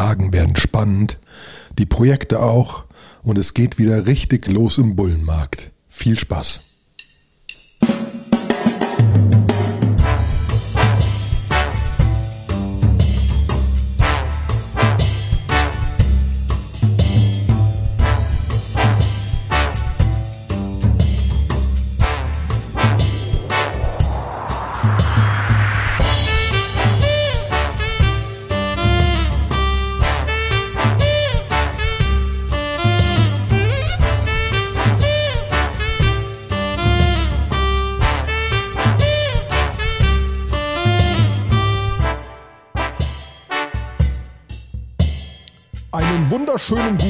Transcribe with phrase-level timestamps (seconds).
[0.00, 1.18] Lagen werden spannend,
[1.78, 2.84] die Projekte auch
[3.22, 5.72] und es geht wieder richtig los im Bullenmarkt.
[5.88, 6.62] Viel Spaß.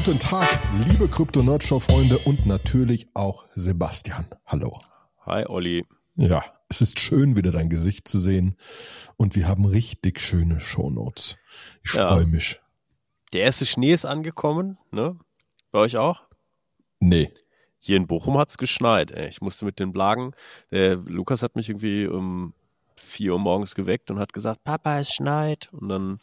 [0.03, 0.49] Guten Tag,
[0.89, 4.25] liebe Krypto-Nerd-Show-Freunde und natürlich auch Sebastian.
[4.47, 4.81] Hallo.
[5.27, 5.85] Hi, Olli.
[6.17, 8.57] Ja, es ist schön, wieder dein Gesicht zu sehen
[9.19, 11.37] und wir haben richtig schöne Shownotes.
[11.85, 12.09] Ich Ja.
[12.09, 12.59] freue mich.
[13.35, 15.19] Der erste Schnee ist angekommen, ne?
[15.71, 16.23] Bei euch auch?
[17.01, 17.31] Nee.
[17.79, 19.29] Hier in Bochum hat's geschneit, ey.
[19.29, 20.33] Ich musste mit den Blagen,
[20.71, 22.55] der Lukas hat mich irgendwie um
[22.97, 25.69] vier Uhr morgens geweckt und hat gesagt, Papa, es schneit.
[25.75, 26.21] Und dann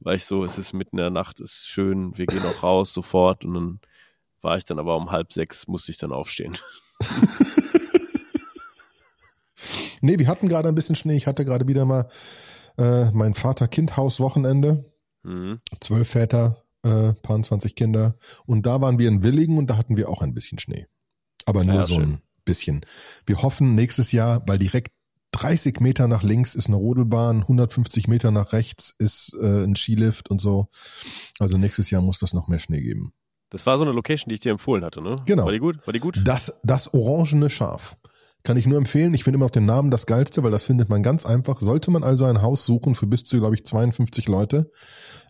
[0.00, 2.62] war ich so, es ist mitten in der Nacht, es ist schön, wir gehen auch
[2.62, 3.44] raus sofort.
[3.44, 3.80] Und dann
[4.40, 6.56] war ich dann aber um halb sechs, musste ich dann aufstehen.
[10.04, 11.16] Nee, wir hatten gerade ein bisschen Schnee.
[11.16, 12.08] Ich hatte gerade wieder mal
[12.76, 14.92] äh, mein Vater-Kind-Haus-Wochenende.
[15.22, 15.60] Mhm.
[15.80, 18.16] Zwölf Väter, äh, paar 20 Kinder.
[18.44, 20.88] Und da waren wir in Willigen und da hatten wir auch ein bisschen Schnee.
[21.44, 22.14] Aber nur Ja, so schön.
[22.14, 22.84] ein bisschen.
[23.26, 24.90] Wir hoffen nächstes Jahr, weil direkt
[25.32, 30.30] 30 Meter nach links ist eine Rodelbahn, 150 Meter nach rechts ist äh, ein Skilift
[30.30, 30.68] und so.
[31.38, 33.12] Also nächstes Jahr muss das noch mehr Schnee geben.
[33.50, 35.16] Das war so eine Location, die ich dir empfohlen hatte, ne?
[35.26, 35.44] Genau.
[35.44, 35.86] War die gut?
[35.86, 36.20] War die gut?
[36.24, 37.96] Das, das orangene Schaf.
[38.44, 39.14] Kann ich nur empfehlen.
[39.14, 41.60] Ich finde immer noch den Namen das geilste, weil das findet man ganz einfach.
[41.60, 44.72] Sollte man also ein Haus suchen für bis zu, glaube ich, 52 Leute,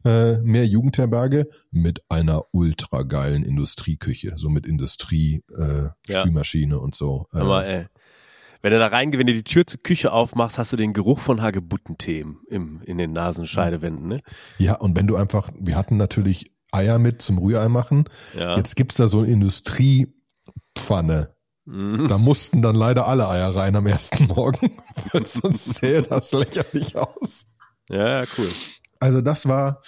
[0.05, 6.21] äh, mehr Jugendherberge mit einer ultra geilen Industrieküche, so mit Industrie, äh, Ja.
[6.21, 7.27] Spülmaschine und so.
[7.35, 7.87] Äh, Aber ey,
[8.63, 11.19] wenn du da reingehst, wenn du die Tür zur Küche aufmachst, hast du den Geruch
[11.19, 14.21] von Hagebuttentee im, in den Nasenscheidewänden, ne?
[14.59, 18.09] ja, und wenn du einfach, wir hatten natürlich Eier mit zum Rührei machen.
[18.37, 18.57] Ja.
[18.57, 21.37] Jetzt gibt's da so eine Industriepfanne.
[21.65, 22.09] Mhm.
[22.09, 24.73] Da mussten dann leider alle Eier rein am ersten Morgen,
[25.25, 27.47] sonst sähe das lächerlich aus.
[27.89, 28.49] Ja, ja, cool.
[28.99, 29.83] Also das war,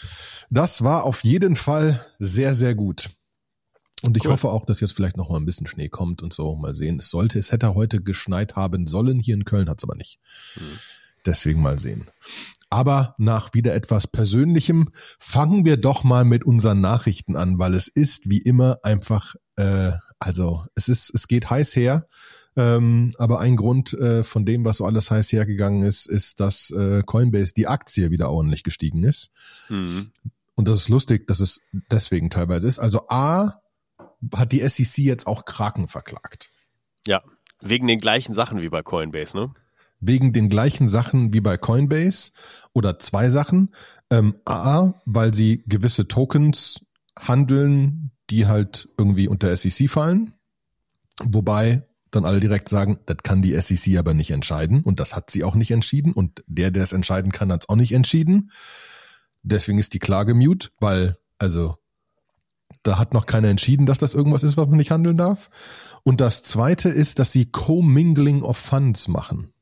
[0.51, 3.11] das war auf jeden Fall sehr, sehr gut.
[4.05, 4.33] Und ich Cool.
[4.33, 6.55] hoffe auch, dass jetzt vielleicht noch mal ein bisschen Schnee kommt und so.
[6.57, 6.99] Mal sehen.
[6.99, 9.19] Es sollte, es hätte heute geschneit haben sollen.
[9.21, 10.19] Hier in Köln hat es aber nicht.
[11.25, 12.07] Deswegen mal sehen.
[12.71, 17.89] Aber nach wieder etwas Persönlichem fangen wir doch mal mit unseren Nachrichten an, weil es
[17.89, 22.09] ist wie immer einfach, äh, also es ist, es geht heiß her.
[22.57, 26.71] Ähm, aber ein Grund äh, von dem, was so alles heiß hergegangen ist, ist, dass
[26.71, 29.31] äh, Coinbase die Aktie wieder ordentlich gestiegen ist.
[29.69, 30.11] Mhm.
[30.55, 31.61] Und das ist lustig, dass es
[31.91, 32.79] deswegen teilweise ist.
[32.79, 33.61] Also A
[34.35, 36.51] hat die SEC jetzt auch Kraken verklagt.
[37.07, 37.23] Ja,
[37.61, 39.55] wegen den gleichen Sachen wie bei Coinbase, ne?
[40.01, 42.33] Wegen den gleichen Sachen wie bei Coinbase
[42.75, 43.75] oder zwei Sachen.
[44.11, 46.85] Ähm, A, weil sie gewisse Tokens
[47.19, 50.35] handeln, die halt irgendwie unter SEC fallen.
[51.23, 54.83] Wobei dann alle direkt sagen, das kann die SEC aber nicht entscheiden.
[54.83, 56.13] Und das hat sie auch nicht entschieden.
[56.13, 58.51] Und der, der es entscheiden kann, hat es auch nicht entschieden.
[59.43, 61.77] Deswegen ist die Klage mute, weil, also,
[62.85, 65.51] da hat noch keiner entschieden, dass das irgendwas ist, was man nicht handeln darf.
[66.05, 69.53] Und das zweite ist, dass sie Commingling of Funds machen.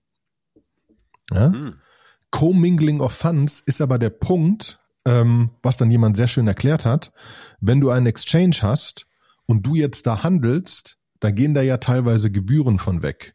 [1.30, 1.52] Ja?
[1.52, 1.76] Hm.
[2.30, 7.12] Commingling of Funds ist aber der Punkt, ähm, was dann jemand sehr schön erklärt hat.
[7.60, 9.06] Wenn du einen Exchange hast
[9.46, 13.34] und du jetzt da handelst, da gehen da ja teilweise Gebühren von weg.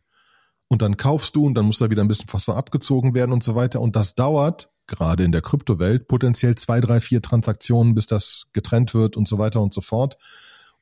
[0.68, 3.44] Und dann kaufst du und dann muss da wieder ein bisschen von abgezogen werden und
[3.44, 3.80] so weiter.
[3.82, 8.94] Und das dauert, gerade in der Kryptowelt, potenziell zwei, drei, vier Transaktionen, bis das getrennt
[8.94, 10.18] wird und so weiter und so fort.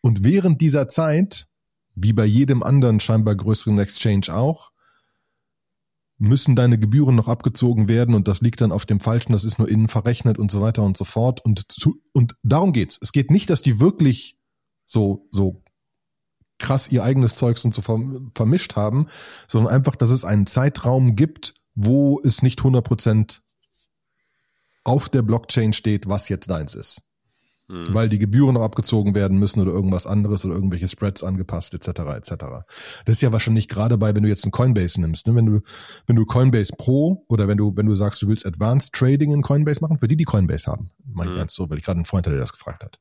[0.01, 1.47] Und während dieser Zeit,
[1.95, 4.71] wie bei jedem anderen scheinbar größeren Exchange auch,
[6.17, 9.59] müssen deine Gebühren noch abgezogen werden und das liegt dann auf dem Falschen, das ist
[9.59, 11.43] nur innen verrechnet und so weiter und so fort.
[11.43, 12.97] Und, zu, und darum geht's.
[13.01, 14.37] Es geht nicht, dass die wirklich
[14.85, 15.61] so, so
[16.59, 19.07] krass ihr eigenes Zeugs und so verm- vermischt haben,
[19.47, 23.39] sondern einfach, dass es einen Zeitraum gibt, wo es nicht 100%
[24.83, 27.01] auf der Blockchain steht, was jetzt deins ist.
[27.67, 27.95] Hm.
[27.95, 31.87] Weil die Gebühren noch abgezogen werden müssen oder irgendwas anderes oder irgendwelche Spreads angepasst etc.
[32.15, 32.29] etc.
[33.05, 35.33] Das ist ja wahrscheinlich gerade bei, wenn du jetzt einen Coinbase nimmst, ne?
[35.33, 35.61] wenn du
[36.05, 39.41] wenn du Coinbase Pro oder wenn du wenn du sagst, du willst Advanced Trading in
[39.41, 41.39] Coinbase machen, für die die Coinbase haben, meine ich Mhm.
[41.39, 42.99] ganz so, weil ich gerade einen Freund hatte, der das gefragt hat.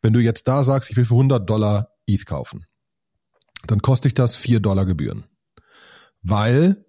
[0.00, 2.66] Wenn du jetzt da sagst, ich will für 100 Dollar ETH kaufen,
[3.66, 5.24] dann kostet dich das 4 Dollar Gebühren,
[6.22, 6.84] weil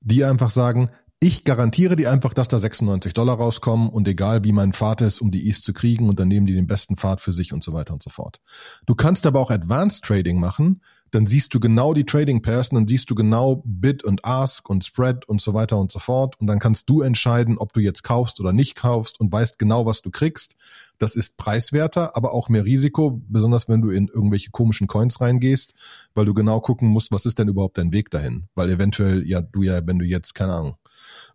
[0.00, 0.90] die einfach sagen,
[1.22, 5.20] ich garantiere dir einfach, dass da 96 Dollar rauskommen und egal wie mein Pfad ist,
[5.20, 7.62] um die ETH zu kriegen und dann nehmen die den besten Pfad für sich und
[7.62, 8.40] so weiter und so fort.
[8.86, 10.82] Du kannst aber auch Advanced Trading machen,
[11.12, 14.84] dann siehst du genau die Trading Pairs dann siehst du genau Bid und Ask und
[14.84, 18.02] Spread und so weiter und so fort und dann kannst du entscheiden, ob du jetzt
[18.02, 20.56] kaufst oder nicht kaufst und weißt genau, was du kriegst.
[20.98, 25.74] Das ist preiswerter, aber auch mehr Risiko, besonders wenn du in irgendwelche komischen Coins reingehst,
[26.14, 29.40] weil du genau gucken musst, was ist denn überhaupt dein Weg dahin, weil eventuell ja
[29.40, 30.76] du ja, wenn du jetzt keine Ahnung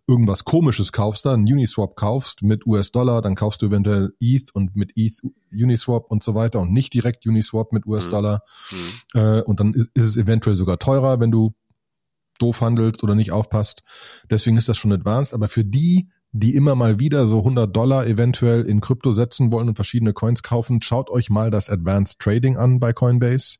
[0.08, 4.92] irgendwas komisches kaufst, dann Uniswap kaufst mit US-Dollar, dann kaufst du eventuell ETH und mit
[4.96, 5.20] ETH
[5.52, 8.42] Uniswap und so weiter und nicht direkt Uniswap mit US-Dollar.
[8.70, 9.20] Mhm.
[9.20, 11.54] Äh, und dann ist, ist es eventuell sogar teurer, wenn du
[12.38, 13.82] doof handelst oder nicht aufpasst.
[14.30, 15.34] Deswegen ist das schon advanced.
[15.34, 19.68] Aber für die, die immer mal wieder so 100 Dollar eventuell in Krypto setzen wollen
[19.68, 23.58] und verschiedene Coins kaufen, schaut euch mal das Advanced Trading an bei Coinbase,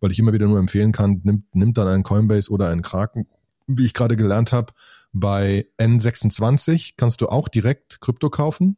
[0.00, 3.26] weil ich immer wieder nur empfehlen kann, nimmt, nimmt dann einen Coinbase oder einen Kraken,
[3.66, 4.72] wie ich gerade gelernt habe,
[5.12, 8.76] bei N26 kannst du auch direkt Krypto kaufen.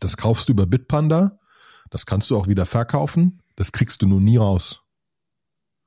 [0.00, 1.38] Das kaufst du über Bitpanda.
[1.90, 3.42] Das kannst du auch wieder verkaufen.
[3.56, 4.82] Das kriegst du nur nie raus.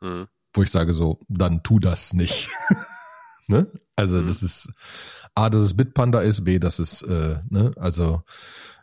[0.01, 0.27] Mhm.
[0.53, 2.49] Wo ich sage so, dann tu das nicht.
[3.47, 3.71] ne?
[3.95, 4.27] Also mhm.
[4.27, 4.69] das ist
[5.35, 8.23] A, dass es Bitpanda ist, B, dass es, äh, ne, also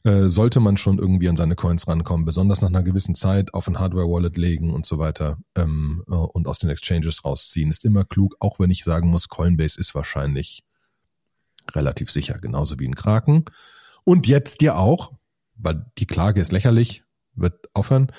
[0.04, 3.68] äh, sollte man schon irgendwie an seine Coins rankommen, besonders nach einer gewissen Zeit auf
[3.68, 7.70] ein Hardware-Wallet legen und so weiter ähm, äh, und aus den Exchanges rausziehen.
[7.70, 10.64] Ist immer klug, auch wenn ich sagen muss, Coinbase ist wahrscheinlich
[11.74, 13.44] relativ sicher, genauso wie ein Kraken.
[14.04, 15.12] Und jetzt dir auch,
[15.56, 17.04] weil die Klage ist lächerlich,
[17.34, 18.12] wird aufhören.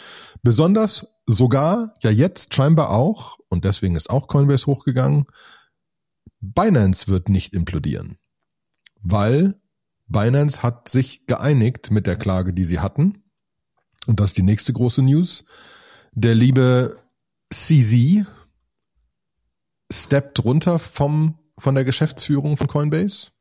[0.44, 5.26] Besonders sogar, ja jetzt scheinbar auch, und deswegen ist auch Coinbase hochgegangen,
[6.42, 8.18] Binance wird nicht implodieren,
[9.02, 9.60] weil
[10.08, 13.24] Binance hat sich geeinigt mit der Klage, die sie hatten.
[14.08, 15.44] Und das ist die nächste große News.
[16.14, 16.98] Der liebe
[17.52, 18.26] CZ
[19.92, 23.32] steppt runter vom, von der Geschäftsführung von Coinbase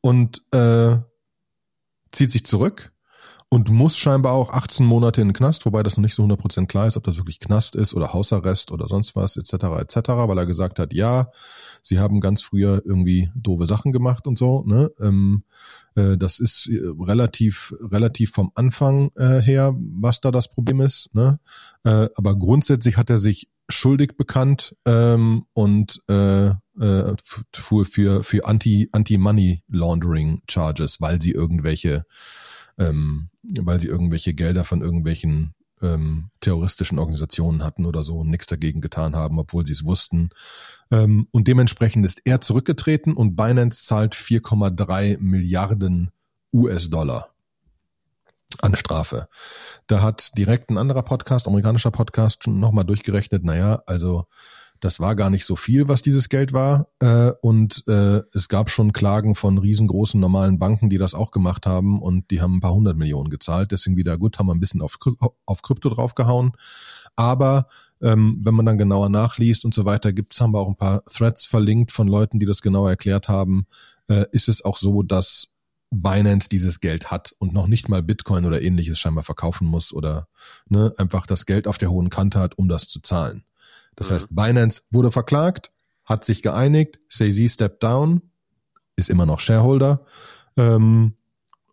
[0.00, 0.98] und äh,
[2.12, 2.92] zieht sich zurück
[3.52, 6.66] und muss scheinbar auch 18 Monate in den Knast, wobei das noch nicht so 100%
[6.66, 9.54] klar ist, ob das wirklich Knast ist oder Hausarrest oder sonst was etc.
[9.80, 11.32] etc., weil er gesagt hat, ja,
[11.82, 14.62] sie haben ganz früher irgendwie doofe Sachen gemacht und so.
[14.64, 14.92] Ne?
[15.00, 15.42] Ähm,
[15.96, 21.12] äh, das ist äh, relativ relativ vom Anfang äh, her, was da das Problem ist.
[21.12, 21.40] Ne?
[21.82, 27.14] Äh, aber grundsätzlich hat er sich schuldig bekannt ähm, und äh, äh,
[27.52, 32.04] für, für, für Anti, Anti-Money Laundering Charges, weil sie irgendwelche,
[32.78, 33.28] ähm,
[33.60, 38.80] weil sie irgendwelche Gelder von irgendwelchen ähm, terroristischen Organisationen hatten oder so und nichts dagegen
[38.80, 40.30] getan haben, obwohl sie es wussten.
[40.90, 46.10] Ähm, und dementsprechend ist er zurückgetreten und Binance zahlt 4,3 Milliarden
[46.52, 47.30] US-Dollar
[48.60, 49.28] an Strafe.
[49.86, 54.26] Da hat direkt ein anderer Podcast, amerikanischer Podcast, schon nochmal durchgerechnet, naja, also
[54.80, 56.88] das war gar nicht so viel, was dieses Geld war.
[57.00, 61.66] Äh, und äh, es gab schon Klagen von riesengroßen normalen Banken, die das auch gemacht
[61.66, 63.72] haben und die haben ein paar hundert Millionen gezahlt.
[63.72, 64.98] Deswegen wieder gut, haben wir ein bisschen auf,
[65.44, 66.52] auf Krypto draufgehauen.
[67.14, 67.66] Aber
[68.00, 71.04] ähm, wenn man dann genauer nachliest und so weiter, gibt's haben wir auch ein paar
[71.04, 73.66] Threads verlinkt von Leuten, die das genauer erklärt haben.
[74.08, 75.48] Äh, ist es auch so, dass
[75.90, 80.28] Binance dieses Geld hat und noch nicht mal Bitcoin oder ähnliches scheinbar verkaufen muss oder
[80.68, 83.44] ne, einfach das Geld auf der hohen Kante hat, um das zu zahlen.
[83.96, 84.14] Das mhm.
[84.14, 85.72] heißt, Binance wurde verklagt,
[86.04, 88.22] hat sich geeinigt, Say step down,
[88.96, 90.04] ist immer noch Shareholder
[90.56, 91.16] ähm,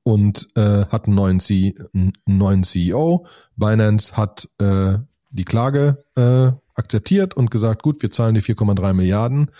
[0.03, 3.27] und äh, hat einen neuen, C einen neuen CEO.
[3.55, 4.97] Binance hat äh,
[5.29, 9.51] die Klage äh, akzeptiert und gesagt, gut, wir zahlen die 4,3 Milliarden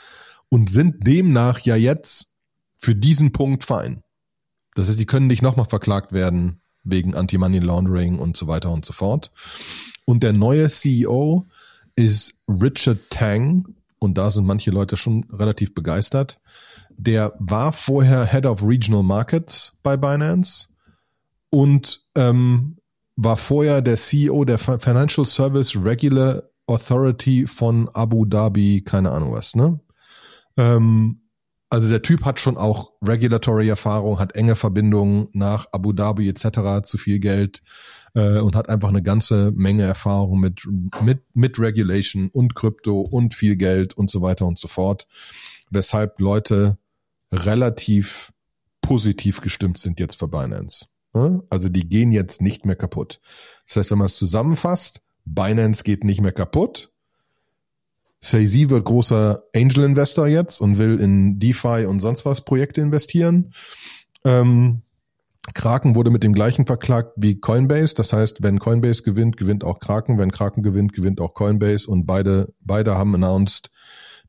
[0.49, 2.31] und sind demnach ja jetzt
[2.77, 4.03] für diesen Punkt fein.
[4.77, 8.85] Das heißt, die können nicht nochmal verklagt werden wegen Anti-Money Laundering und so weiter und
[8.85, 9.31] so fort.
[10.05, 11.47] Und der neue CEO
[11.95, 16.39] ist Richard Tang und da sind manche Leute schon relativ begeistert.
[16.95, 20.67] Der war vorher Head of Regional Markets bei Binance
[21.49, 22.77] und ähm,
[23.15, 29.55] war vorher der CEO der Financial Service Regular Authority von Abu Dhabi, keine Ahnung was,
[29.55, 29.79] ne?
[30.55, 31.21] Ähm,
[31.69, 36.83] also der Typ hat schon auch Regulatory-Erfahrung, hat enge Verbindungen nach Abu Dhabi etc.
[36.83, 37.61] zu viel Geld
[38.15, 40.61] äh, und hat einfach eine ganze Menge Erfahrung mit,
[41.01, 45.07] mit, mit Regulation und Krypto und viel Geld und so weiter und so fort.
[45.69, 46.77] Weshalb Leute
[47.31, 48.31] relativ
[48.81, 50.85] positiv gestimmt sind jetzt für Binance.
[51.49, 53.19] Also die gehen jetzt nicht mehr kaputt.
[53.65, 56.91] Das heißt, wenn man es zusammenfasst, Binance geht nicht mehr kaputt,
[58.19, 63.53] Say-Z wird großer Angel Investor jetzt und will in DeFi und sonst was Projekte investieren.
[64.25, 64.81] Ähm,
[65.53, 67.95] Kraken wurde mit dem gleichen verklagt wie Coinbase.
[67.95, 70.17] Das heißt, wenn Coinbase gewinnt, gewinnt auch Kraken.
[70.17, 71.89] Wenn Kraken gewinnt, gewinnt auch Coinbase.
[71.89, 73.69] Und beide, beide haben announced,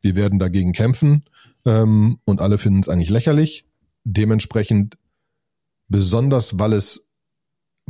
[0.00, 1.24] wir werden dagegen kämpfen.
[1.66, 3.66] ähm, und alle finden es eigentlich lächerlich.
[4.04, 4.96] Dementsprechend
[5.88, 7.04] besonders, weil es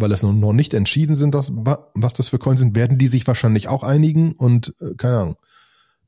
[0.01, 3.67] weil es noch nicht entschieden sind, was das für Coins sind, werden die sich wahrscheinlich
[3.67, 5.37] auch einigen und äh, keine Ahnung.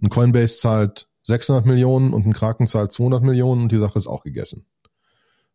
[0.03, 4.07] Ein Coinbase zahlt 600 Millionen und ein Kraken zahlt 200 Millionen und die Sache ist
[4.07, 4.67] auch gegessen.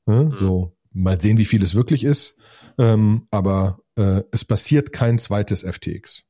[0.08, 0.36] Ja, mhm.
[0.36, 2.36] So, mal sehen, wie viel es wirklich ist.
[2.78, 6.26] Ähm, aber äh, es passiert kein zweites FTX.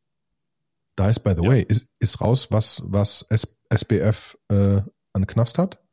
[0.95, 1.49] Da ist, by the ja.
[1.49, 3.25] way, ist, ist raus, was, was
[3.69, 4.81] SBF äh,
[5.13, 5.84] an Knast hat?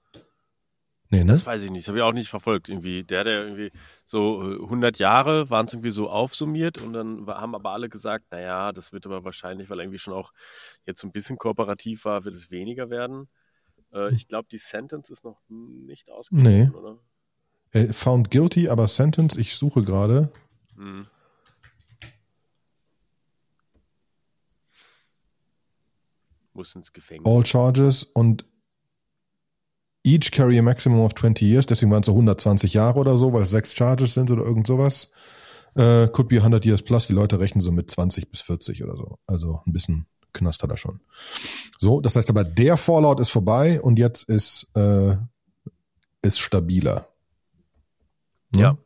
[1.12, 1.32] Nee, ne?
[1.32, 2.70] Das weiß ich nicht, das habe ich auch nicht verfolgt.
[2.70, 3.70] Irgendwie der, der irgendwie
[4.06, 8.24] so 100 äh, Jahre waren es irgendwie so aufsummiert und dann haben aber alle gesagt,
[8.30, 10.32] naja, das wird aber wahrscheinlich, weil er irgendwie schon auch
[10.86, 13.28] jetzt ein bisschen kooperativ war, wird es weniger werden.
[13.92, 16.70] Äh, ich glaube, die Sentence ist noch nicht ausgesprochen, nee.
[16.70, 16.98] oder?
[17.72, 20.32] Äh, found guilty, aber Sentence, ich suche gerade.
[20.76, 21.06] Hm.
[26.54, 27.30] Muss ins Gefängnis.
[27.30, 28.46] All charges und
[30.04, 33.32] each carry a maximum of 20 years, deswegen waren es so 120 Jahre oder so,
[33.32, 35.10] weil es sechs Charges sind oder irgend sowas.
[35.74, 38.94] Uh, could be 100 years plus, die Leute rechnen so mit 20 bis 40 oder
[38.94, 39.18] so.
[39.26, 41.00] Also ein bisschen Knast hat er schon.
[41.78, 45.16] So, das heißt aber, der Fallout ist vorbei und jetzt ist, äh,
[46.22, 47.08] ist stabiler.
[48.54, 48.60] Hm?
[48.60, 48.76] Ja.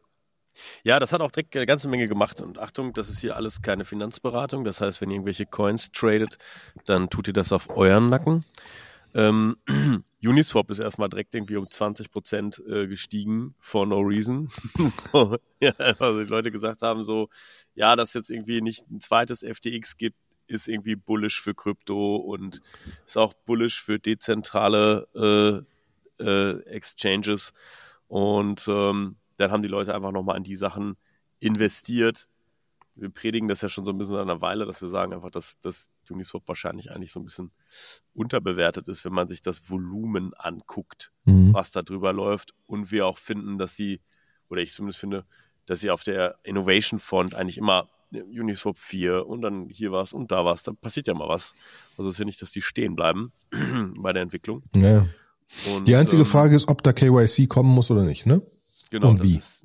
[0.84, 2.40] Ja, das hat auch direkt eine ganze Menge gemacht.
[2.40, 4.64] Und Achtung, das ist hier alles keine Finanzberatung.
[4.64, 6.38] Das heißt, wenn ihr irgendwelche Coins tradet,
[6.86, 8.44] dann tut ihr das auf euren Nacken.
[9.14, 9.56] Ähm,
[10.22, 14.48] Uniswap ist erstmal direkt irgendwie um 20 Prozent äh, gestiegen, for no reason.
[15.60, 17.28] ja, also die Leute gesagt haben so,
[17.74, 20.16] ja, dass jetzt irgendwie nicht ein zweites FTX gibt,
[20.48, 22.60] ist irgendwie bullish für Krypto und
[23.04, 25.08] ist auch bullish für dezentrale
[26.18, 27.52] äh, äh, Exchanges.
[28.08, 30.96] Und ähm, dann haben die Leute einfach nochmal in die Sachen
[31.40, 32.28] investiert.
[32.94, 35.30] Wir predigen das ja schon so ein bisschen seit einer Weile, dass wir sagen einfach,
[35.30, 37.52] dass, dass Uniswap wahrscheinlich eigentlich so ein bisschen
[38.14, 41.52] unterbewertet ist, wenn man sich das Volumen anguckt, mhm.
[41.52, 42.54] was da drüber läuft.
[42.66, 44.00] Und wir auch finden, dass sie,
[44.48, 45.24] oder ich zumindest finde,
[45.66, 50.30] dass sie auf der Innovation Font eigentlich immer Uniswap 4 und dann hier was und
[50.30, 51.54] da was, da passiert ja mal was.
[51.98, 53.32] Also es ist ja nicht, dass die stehen bleiben
[53.98, 54.62] bei der Entwicklung.
[54.74, 55.06] Ja.
[55.72, 58.42] Und, die einzige ähm, Frage ist, ob da KYC kommen muss oder nicht, ne?
[58.90, 59.10] Genau.
[59.10, 59.36] Und wie?
[59.36, 59.64] Ist,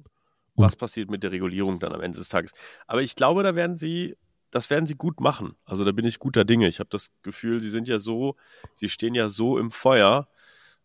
[0.56, 2.54] was passiert mit der Regulierung dann am Ende des Tages?
[2.88, 4.16] Aber ich glaube, da werden sie
[4.52, 5.56] das werden sie gut machen.
[5.66, 6.68] Also da bin ich guter Dinge.
[6.68, 8.36] Ich habe das Gefühl, sie sind ja so,
[8.74, 10.28] sie stehen ja so im Feuer,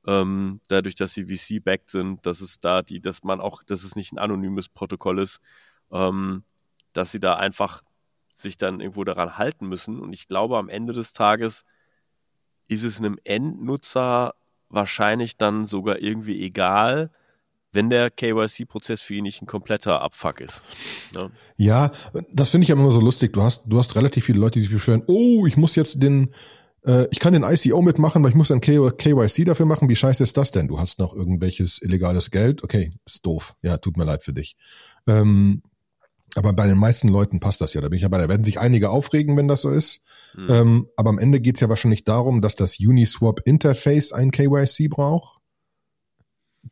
[0.07, 3.97] ähm, dadurch, dass sie VC-backed sind, dass es da die, dass man auch, dass es
[3.97, 5.41] nicht ein anonymes Protokoll ist,
[5.91, 6.45] ähm,
[6.93, 7.83] dass sie da einfach
[8.35, 10.01] sich dann irgendwo daran halten müssen.
[10.01, 11.65] Und ich glaube, am Ende des Tages
[12.69, 14.35] ist es einem Endnutzer
[14.69, 17.11] wahrscheinlich dann sogar irgendwie egal,
[17.73, 20.63] wenn der KYC-Prozess für ihn nicht ein kompletter Abfuck ist.
[21.13, 21.31] Ne?
[21.57, 21.91] Ja,
[22.33, 23.33] das finde ich aber immer so lustig.
[23.33, 26.33] Du hast, du hast relativ viele Leute, die sich beschweren, oh, ich muss jetzt den,
[26.87, 29.89] äh, ich kann den ICO mitmachen, weil ich muss ein KYC dafür machen.
[29.89, 30.69] Wie scheiße ist das denn?
[30.69, 32.63] Du hast noch irgendwelches illegales Geld.
[32.63, 33.55] Okay, ist doof.
[33.63, 34.57] Ja, tut mir leid für dich.
[35.07, 35.63] Ähm,
[36.35, 37.81] aber bei den meisten Leuten passt das ja.
[37.81, 38.19] Da bin ich ja bei.
[38.19, 40.03] Da werden sich einige aufregen, wenn das so ist.
[40.37, 40.47] Mhm.
[40.51, 45.41] Ähm, aber am Ende geht's ja wahrscheinlich darum, dass das Uniswap Interface ein KYC braucht.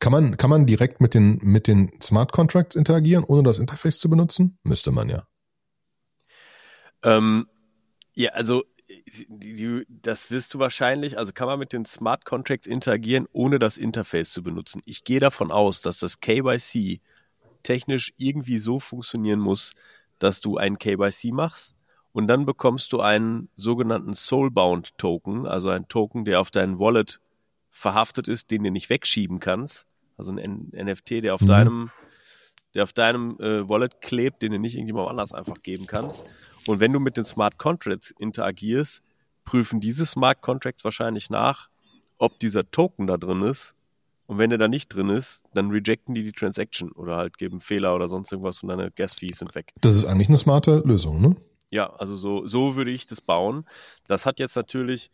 [0.01, 3.99] Kann man, kann man direkt mit den, mit den Smart Contracts interagieren, ohne das Interface
[3.99, 4.59] zu benutzen?
[4.63, 5.27] Müsste man ja.
[7.03, 7.47] Ähm,
[8.15, 8.65] ja, also
[9.89, 14.33] das wirst du wahrscheinlich, also kann man mit den Smart Contracts interagieren, ohne das Interface
[14.33, 14.83] zu benutzen.
[14.85, 17.01] Ich gehe davon aus, dass das KYC
[17.63, 19.73] technisch irgendwie so funktionieren muss,
[20.19, 21.77] dass du ein KYC machst
[22.13, 27.21] und dann bekommst du einen sogenannten Soulbound Token, also ein Token, der auf dein Wallet
[27.75, 29.87] verhaftet ist, den du nicht wegschieben kannst.
[30.17, 31.47] Also ein NFT, der auf mhm.
[31.47, 31.91] deinem,
[32.73, 36.25] der auf deinem äh, Wallet klebt, den du nicht irgendjemand anders einfach geben kannst.
[36.67, 39.03] Und wenn du mit den Smart Contracts interagierst,
[39.45, 41.69] prüfen diese Smart Contracts wahrscheinlich nach,
[42.17, 43.75] ob dieser Token da drin ist.
[44.27, 47.61] Und wenn der da nicht drin ist, dann rejecten die die Transaction oder halt geben
[47.61, 49.73] Fehler oder sonst irgendwas und deine Gas Fees sind weg.
[49.81, 51.37] Das ist eigentlich eine smarte Lösung, ne?
[51.71, 53.67] Ja, also so, so würde ich das bauen.
[54.07, 55.11] Das hat jetzt natürlich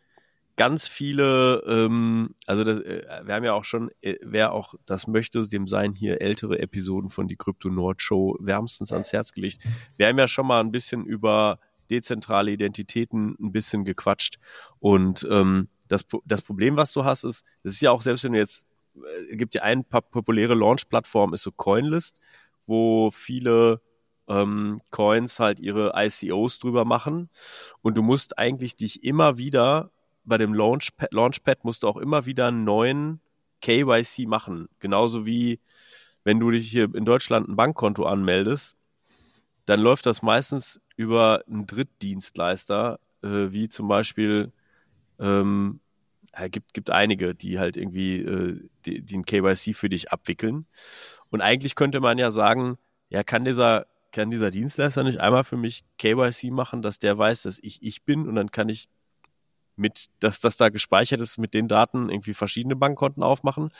[0.60, 5.06] ganz viele, ähm, also das, äh, wir haben ja auch schon, äh, wer auch das
[5.06, 9.62] möchte, dem seien hier ältere Episoden von die Krypto Nord Show wärmstens ans Herz gelegt.
[9.96, 14.38] Wir haben ja schon mal ein bisschen über dezentrale Identitäten ein bisschen gequatscht
[14.80, 18.34] und ähm, das, das Problem, was du hast, ist, es ist ja auch selbst wenn
[18.34, 18.66] du jetzt,
[19.30, 22.20] äh, gibt ja eine populäre Launch-Plattform, ist so Coinlist,
[22.66, 23.80] wo viele
[24.28, 27.30] ähm, Coins halt ihre ICOs drüber machen
[27.80, 29.90] und du musst eigentlich dich immer wieder
[30.24, 33.20] bei dem Launchpad, Launchpad musst du auch immer wieder einen neuen
[33.60, 34.68] KYC machen.
[34.78, 35.60] Genauso wie
[36.24, 38.76] wenn du dich hier in Deutschland ein Bankkonto anmeldest,
[39.66, 44.52] dann läuft das meistens über einen Drittdienstleister, äh, wie zum Beispiel,
[45.18, 45.80] ähm,
[46.36, 50.66] ja, gibt, gibt einige, die halt irgendwie äh, die, ein KYC für dich abwickeln.
[51.30, 55.56] Und eigentlich könnte man ja sagen, ja, kann dieser, kann dieser Dienstleister nicht einmal für
[55.56, 58.88] mich KYC machen, dass der weiß, dass ich ich bin und dann kann ich
[59.80, 63.70] mit, dass das da gespeichert ist, mit den Daten irgendwie verschiedene Bankkonten aufmachen.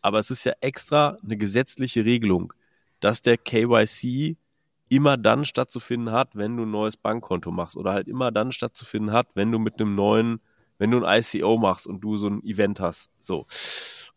[0.00, 2.54] Aber es ist ja extra eine gesetzliche Regelung,
[3.00, 4.36] dass der KYC
[4.88, 9.12] immer dann stattzufinden hat, wenn du ein neues Bankkonto machst oder halt immer dann stattzufinden
[9.12, 10.40] hat, wenn du mit einem neuen,
[10.78, 13.10] wenn du ein ICO machst und du so ein Event hast.
[13.20, 13.46] So.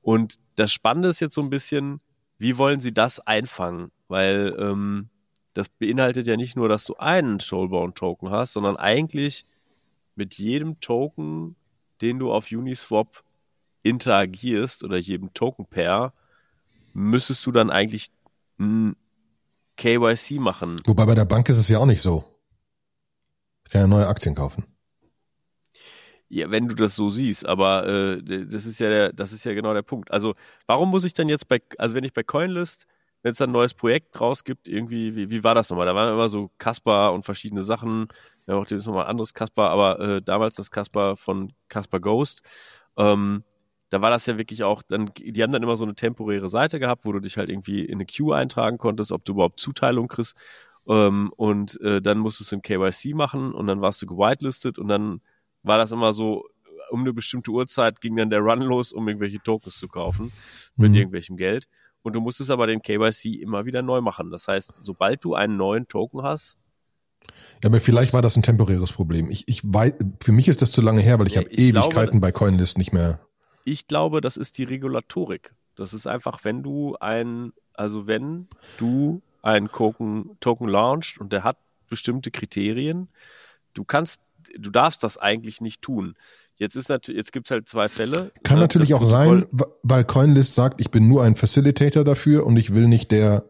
[0.02, 2.02] Und das Spannende ist jetzt so ein bisschen,
[2.38, 3.92] wie wollen sie das einfangen?
[4.08, 5.10] Weil ähm,
[5.54, 9.46] das beinhaltet ja nicht nur, dass du einen Soulbound-Token hast, sondern eigentlich
[10.16, 11.56] mit jedem Token,
[12.02, 13.24] den du auf Uniswap
[13.84, 16.14] interagierst oder jedem Token-Pair,
[16.94, 18.12] müsstest du dann eigentlich
[18.60, 18.96] ein
[19.78, 20.80] KYC machen.
[20.86, 22.24] Wobei bei der Bank ist es ja auch nicht so.
[23.66, 24.66] Ich kann ja neue Aktien kaufen.
[26.28, 29.54] Ja, wenn du das so siehst, aber äh, das ist ja der, das ist ja
[29.54, 30.12] genau der Punkt.
[30.12, 32.88] Also warum muss ich dann jetzt bei, also wenn ich bei Coinlist,
[33.22, 35.86] wenn es ein neues Projekt draus gibt, irgendwie, wie, wie war das nochmal?
[35.86, 38.08] Da waren immer so Kasper und verschiedene Sachen,
[38.48, 42.42] ja auch das nochmal ein anderes Kasper, aber äh, damals das Kasper von Kasper Ghost.
[42.98, 43.44] Ähm,
[43.90, 46.80] da war das ja wirklich auch, dann, die haben dann immer so eine temporäre Seite
[46.80, 50.08] gehabt, wo du dich halt irgendwie in eine Queue eintragen konntest, ob du überhaupt Zuteilung
[50.08, 50.36] kriegst.
[50.88, 54.88] Ähm, und äh, dann musstest du ein KYC machen und dann warst du gewitelistet und
[54.88, 55.22] dann
[55.64, 56.46] war das immer so,
[56.90, 60.32] um eine bestimmte Uhrzeit ging dann der Run los, um irgendwelche Tokens zu kaufen
[60.76, 60.98] mit mhm.
[60.98, 61.68] irgendwelchem Geld.
[62.04, 64.30] Und du musstest aber den KYC immer wieder neu machen.
[64.30, 66.58] Das heißt, sobald du einen neuen Token hast,
[67.64, 69.30] ja, aber vielleicht war das ein temporäres Problem.
[69.30, 71.92] Ich, ich weiß, für mich ist das zu lange her, weil ich ja, habe Ewigkeiten
[71.92, 73.20] glaube, bei Coinlist nicht mehr.
[73.64, 75.54] Ich glaube, das ist die Regulatorik.
[75.76, 81.44] Das ist einfach, wenn du ein, also wenn du einen Token, Token launcht und der
[81.44, 81.58] hat
[81.90, 83.10] bestimmte Kriterien,
[83.74, 84.22] du kannst,
[84.58, 86.16] du darfst das eigentlich nicht tun.
[86.58, 88.32] Jetzt ist natürlich, jetzt gibt's halt zwei Fälle.
[88.44, 88.64] Kann ne?
[88.64, 89.46] natürlich auch sein,
[89.84, 93.50] weil CoinList sagt, ich bin nur ein Facilitator dafür und ich will nicht der,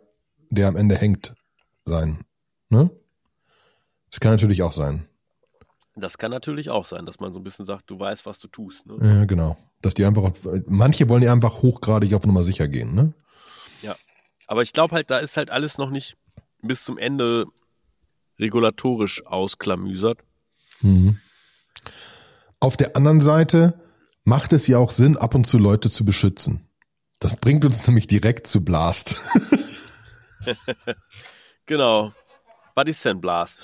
[0.50, 1.36] der am Ende hängt
[1.86, 2.20] sein.
[2.70, 2.90] Ne?
[4.16, 5.06] Das kann natürlich auch sein.
[5.94, 8.48] Das kann natürlich auch sein, dass man so ein bisschen sagt, du weißt, was du
[8.48, 8.86] tust.
[8.86, 8.98] Ne?
[9.02, 9.58] Ja, genau.
[9.82, 10.32] Dass die einfach,
[10.68, 13.14] manche wollen ja einfach hochgradig auf Nummer sicher gehen, ne?
[13.82, 13.98] Ja.
[14.48, 16.16] Aber ich glaube halt, da ist halt alles noch nicht
[16.62, 17.46] bis zum Ende
[18.40, 20.20] regulatorisch ausklamüsert.
[20.80, 21.20] Mhm.
[22.62, 23.82] Auf der anderen Seite
[24.24, 26.70] macht es ja auch Sinn, ab und zu Leute zu beschützen.
[27.20, 29.20] Das bringt uns nämlich direkt zu Blast.
[31.66, 32.14] genau.
[32.76, 33.62] Was ist denn Blast?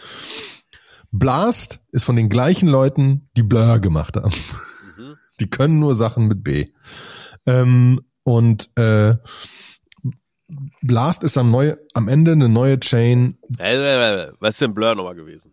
[1.12, 4.34] Blast ist von den gleichen Leuten, die Blur gemacht haben.
[4.98, 5.18] Mhm.
[5.40, 6.68] Die können nur Sachen mit B.
[7.48, 9.16] Ähm, und äh,
[10.82, 13.38] Blast ist am, neu, am Ende eine neue Chain.
[13.58, 15.52] Was ist denn Blur nochmal gewesen?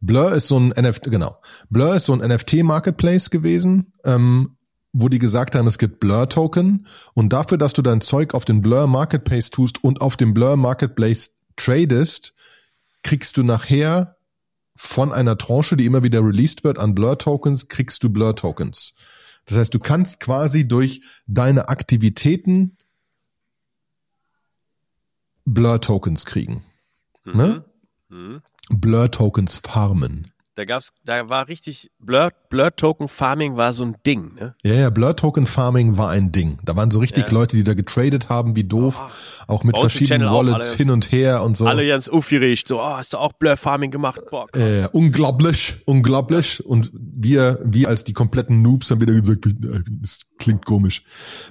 [0.00, 1.40] Blur ist so ein NFT, genau.
[1.70, 4.56] Blur ist so ein NFT-Marketplace gewesen, ähm,
[4.92, 8.62] wo die gesagt haben, es gibt Blur-Token und dafür, dass du dein Zeug auf den
[8.62, 12.34] Blur Marketplace tust und auf dem Blur Marketplace tradest,
[13.06, 14.16] kriegst du nachher
[14.74, 18.94] von einer Tranche, die immer wieder released wird an Blur-Tokens, kriegst du Blur-Tokens.
[19.44, 22.76] Das heißt, du kannst quasi durch deine Aktivitäten
[25.44, 26.64] Blur-Tokens kriegen.
[27.24, 27.36] Mhm.
[27.36, 27.64] Ne?
[28.08, 28.42] Mhm.
[28.70, 30.32] Blur-Tokens farmen.
[30.56, 34.54] Da gab's, da war richtig, Blur, Blur Token Farming war so ein Ding, ne?
[34.64, 36.56] Ja, ja, Blur Token Farming war ein Ding.
[36.64, 37.32] Da waren so richtig ja.
[37.32, 41.42] Leute, die da getradet haben, wie doof, oh, auch mit verschiedenen Wallets hin und her
[41.42, 41.66] und so.
[41.66, 44.22] Alle ganz aufgeregt, so, oh, hast du auch Blur Farming gemacht?
[44.30, 46.64] Boah, äh, unglaublich, unglaublich.
[46.64, 49.46] Und wir, wir als die kompletten Noobs haben wieder gesagt,
[50.00, 51.02] das klingt komisch.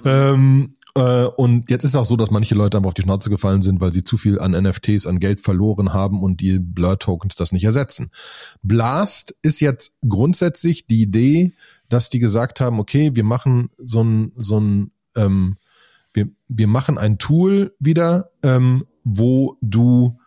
[0.04, 3.60] Ähm, äh, und jetzt ist auch so, dass manche Leute einfach auf die Schnauze gefallen
[3.60, 7.52] sind, weil sie zu viel an NFTs, an Geld verloren haben und die Blur-Tokens das
[7.52, 8.10] nicht ersetzen.
[8.62, 11.52] Blast ist jetzt grundsätzlich die Idee,
[11.90, 15.58] dass die gesagt haben, okay, wir machen so ein, so ein, ähm,
[16.14, 20.18] wir, wir machen ein Tool wieder, ähm, wo du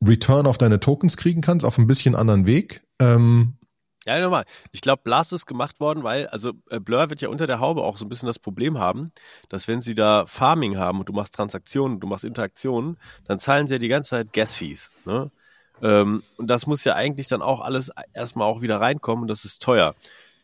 [0.00, 2.86] Return auf deine Tokens kriegen kannst, auf ein bisschen anderen Weg.
[3.00, 3.54] Ähm,
[4.06, 4.44] ja, nochmal.
[4.72, 7.82] Ich glaube, Blast ist gemacht worden, weil, also äh, Blur wird ja unter der Haube
[7.82, 9.12] auch so ein bisschen das Problem haben,
[9.48, 13.68] dass wenn sie da Farming haben und du machst Transaktionen, du machst Interaktionen, dann zahlen
[13.68, 14.90] sie ja die ganze Zeit Gas-Fees.
[15.04, 15.30] Ne?
[15.82, 19.44] Ähm, und das muss ja eigentlich dann auch alles erstmal auch wieder reinkommen und das
[19.44, 19.94] ist teuer.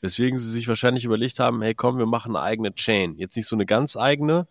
[0.00, 3.16] Weswegen sie sich wahrscheinlich überlegt haben, hey komm, wir machen eine eigene Chain.
[3.16, 4.46] Jetzt nicht so eine ganz eigene,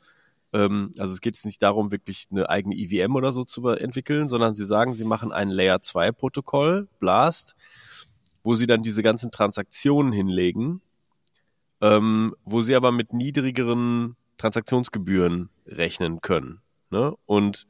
[0.53, 4.27] ähm, also es geht jetzt nicht darum, wirklich eine eigene EVM oder so zu entwickeln,
[4.27, 7.55] sondern sie sagen, sie machen ein Layer 2 Protokoll, Blast,
[8.47, 10.79] wo sie dann diese ganzen Transaktionen hinlegen,
[11.81, 16.61] ähm, wo sie aber mit niedrigeren Transaktionsgebühren rechnen können.
[16.89, 17.13] Ne?
[17.25, 17.67] Und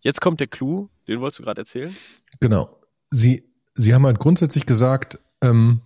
[0.00, 1.96] jetzt kommt der Clou, den wolltest du gerade erzählen?
[2.38, 2.80] Genau.
[3.10, 5.80] Sie, sie haben halt grundsätzlich gesagt, ähm,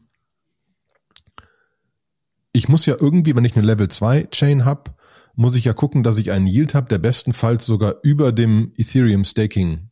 [2.53, 4.94] ich muss ja irgendwie, wenn ich eine Level 2 Chain habe,
[5.35, 9.24] muss ich ja gucken, dass ich einen Yield habe, der bestenfalls sogar über dem Ethereum
[9.24, 9.88] Staking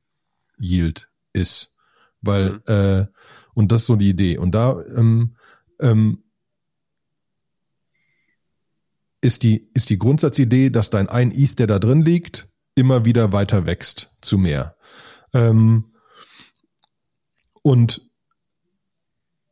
[0.59, 1.73] Yield ist.
[2.27, 2.61] Weil, mhm.
[2.67, 3.07] äh,
[3.55, 4.39] und das ist so die Idee.
[4.39, 5.37] Und da ähm,
[5.81, 6.23] ähm,
[9.21, 13.33] ist die, ist die Grundsatzidee, dass dein ein ETH, der da drin liegt, immer wieder
[13.33, 14.77] weiter wächst zu mehr.
[15.33, 15.93] Ähm,
[17.63, 18.09] und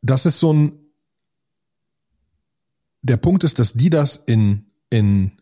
[0.01, 0.79] das ist so ein,
[3.01, 5.41] der Punkt ist, dass die das in, in,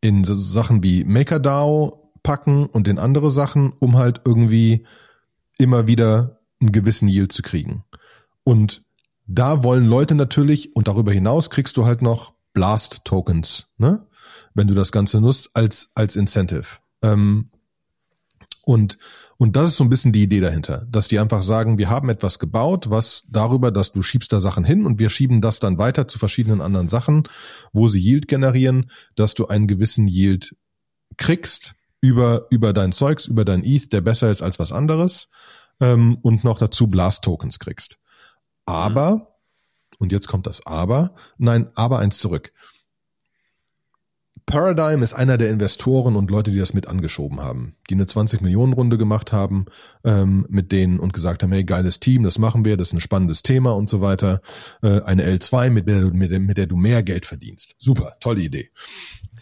[0.00, 4.86] in so Sachen wie MakerDAO packen und in andere Sachen, um halt irgendwie
[5.56, 7.84] immer wieder einen gewissen Yield zu kriegen.
[8.44, 8.82] Und
[9.26, 14.06] da wollen Leute natürlich, und darüber hinaus kriegst du halt noch Blast-Tokens, ne?
[14.54, 16.66] Wenn du das Ganze nutzt als, als Incentive.
[17.02, 17.50] Ähm,
[18.68, 18.98] und,
[19.38, 22.10] und das ist so ein bisschen die Idee dahinter, dass die einfach sagen, wir haben
[22.10, 25.78] etwas gebaut, was darüber, dass du schiebst da Sachen hin und wir schieben das dann
[25.78, 27.22] weiter zu verschiedenen anderen Sachen,
[27.72, 30.54] wo sie Yield generieren, dass du einen gewissen Yield
[31.16, 35.28] kriegst über, über dein Zeugs, über dein ETH, der besser ist als was anderes,
[35.80, 37.98] ähm, und noch dazu Blast-Tokens kriegst.
[38.66, 39.22] Aber, mhm.
[39.98, 42.52] und jetzt kommt das Aber, nein, aber eins zurück.
[44.48, 48.40] Paradigm ist einer der Investoren und Leute, die das mit angeschoben haben, die eine 20
[48.40, 49.66] Millionen Runde gemacht haben
[50.04, 53.00] ähm, mit denen und gesagt haben, hey, geiles Team, das machen wir, das ist ein
[53.00, 54.40] spannendes Thema und so weiter.
[54.82, 57.74] Äh, eine L2, mit der, du, mit, der, mit der du mehr Geld verdienst.
[57.76, 58.70] Super, tolle Idee.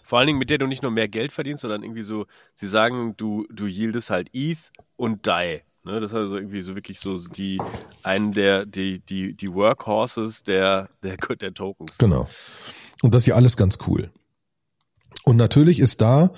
[0.02, 2.66] Vor allen Dingen, mit der du nicht nur mehr Geld verdienst, sondern irgendwie so, sie
[2.66, 5.62] sagen, du, du yieldest halt ETH und DAI.
[5.86, 7.62] Ne, das ist also irgendwie so wirklich so die
[8.02, 11.96] einen der die die die Workhorses der der der Tokens.
[11.98, 12.28] Genau.
[13.02, 14.10] Und das ist ja alles ganz cool.
[15.24, 16.32] Und natürlich ist da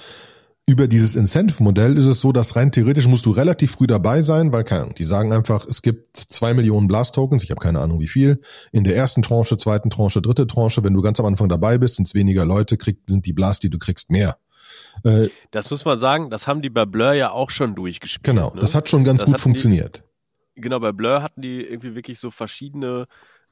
[0.66, 4.52] über dieses Incentive-Modell ist es so, dass rein theoretisch musst du relativ früh dabei sein,
[4.52, 8.00] weil keine Ahnung, die sagen einfach, es gibt zwei Millionen Blast-Tokens, ich habe keine Ahnung
[8.00, 11.48] wie viel, in der ersten Tranche, zweiten Tranche, dritte Tranche, wenn du ganz am Anfang
[11.48, 14.36] dabei bist, sind es weniger Leute, krieg, sind die Blast, die du kriegst, mehr.
[15.04, 18.24] Äh, das muss man sagen, das haben die bei Blur ja auch schon durchgespielt.
[18.24, 18.60] Genau, ne?
[18.60, 20.02] das hat schon ganz das gut funktioniert.
[20.56, 23.06] Die, genau, bei Blur hatten die irgendwie wirklich so verschiedene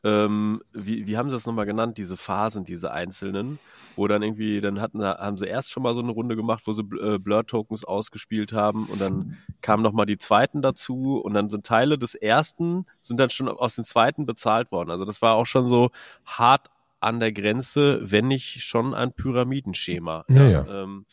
[0.07, 3.59] ähm, wie, wie haben sie das nochmal genannt, diese Phasen, diese einzelnen,
[3.97, 6.63] wo dann irgendwie, dann hatten sie, haben sie erst schon mal so eine Runde gemacht,
[6.67, 11.49] wo sie äh, Blur-Tokens ausgespielt haben und dann kamen nochmal die zweiten dazu und dann
[11.49, 14.91] sind Teile des ersten, sind dann schon aus den zweiten bezahlt worden.
[14.91, 15.91] Also das war auch schon so
[16.25, 20.25] hart an der Grenze, wenn nicht schon ein Pyramidenschema.
[20.29, 20.49] Ja.
[20.49, 20.67] ja.
[20.69, 21.07] Ähm,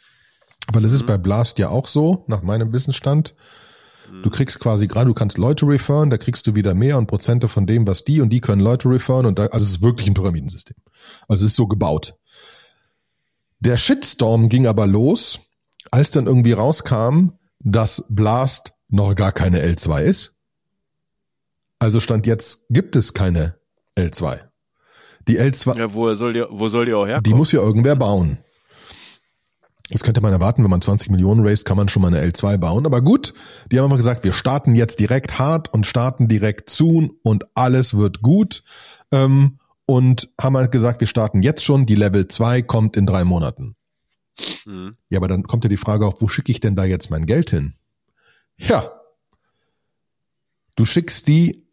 [0.71, 1.07] Weil es ist mhm.
[1.07, 3.35] bei Blast ja auch so, nach meinem Wissensstand.
[4.21, 7.47] Du kriegst quasi gerade, du kannst Leute referen, da kriegst du wieder mehr und Prozente
[7.47, 10.07] von dem, was die und die können Leute referen und da, also es ist wirklich
[10.07, 10.77] ein Pyramidensystem.
[11.27, 12.15] Also es ist so gebaut.
[13.59, 15.39] Der Shitstorm ging aber los,
[15.89, 20.35] als dann irgendwie rauskam, dass Blast noch gar keine L2 ist.
[21.79, 23.55] Also stand jetzt gibt es keine
[23.97, 24.41] L2.
[25.27, 25.77] Die L2.
[25.77, 27.23] Ja, wo soll die, wo soll die auch herkommen?
[27.23, 28.37] Die muss ja irgendwer bauen.
[29.89, 32.57] Das könnte man erwarten, wenn man 20 Millionen raised, kann man schon mal eine L2
[32.57, 32.85] bauen.
[32.85, 33.33] Aber gut,
[33.71, 37.95] die haben einfach gesagt, wir starten jetzt direkt hart und starten direkt zu und alles
[37.97, 38.63] wird gut.
[39.11, 43.25] Ähm, und haben halt gesagt, wir starten jetzt schon, die Level 2 kommt in drei
[43.25, 43.75] Monaten.
[44.65, 44.95] Mhm.
[45.09, 47.25] Ja, aber dann kommt ja die Frage auf, wo schicke ich denn da jetzt mein
[47.25, 47.75] Geld hin?
[48.57, 48.91] Ja.
[50.75, 51.67] Du schickst die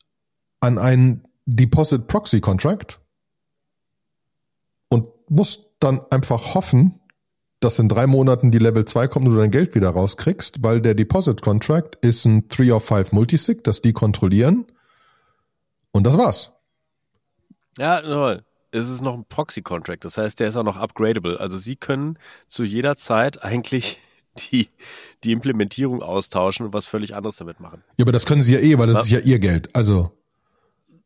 [0.61, 3.01] an einen Deposit Proxy Contract
[4.89, 7.00] und musst dann einfach hoffen,
[7.61, 10.81] dass in drei Monaten die Level 2 kommt und du dein Geld wieder rauskriegst, weil
[10.81, 14.67] der Deposit Contract ist ein 3 of 5 Multisig, das die kontrollieren.
[15.93, 16.53] Und das war's.
[17.77, 18.45] Ja, toll.
[18.73, 21.39] Es ist noch ein Proxy Contract, das heißt, der ist auch noch upgradable.
[21.41, 23.99] Also Sie können zu jeder Zeit eigentlich
[24.53, 24.69] die,
[25.25, 27.83] die Implementierung austauschen und was völlig anderes damit machen.
[27.99, 29.19] Ja, aber das können Sie ja eh, weil das ja.
[29.19, 29.75] ist ja Ihr Geld.
[29.75, 30.13] Also.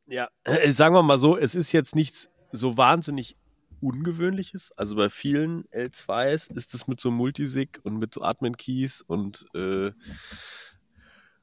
[0.06, 0.28] Ja,
[0.68, 3.36] sagen wir mal so, es ist jetzt nichts so wahnsinnig
[3.84, 4.72] Ungewöhnliches.
[4.72, 9.92] Also bei vielen L2s ist es mit so Multisig und mit so Admin-Keys und äh,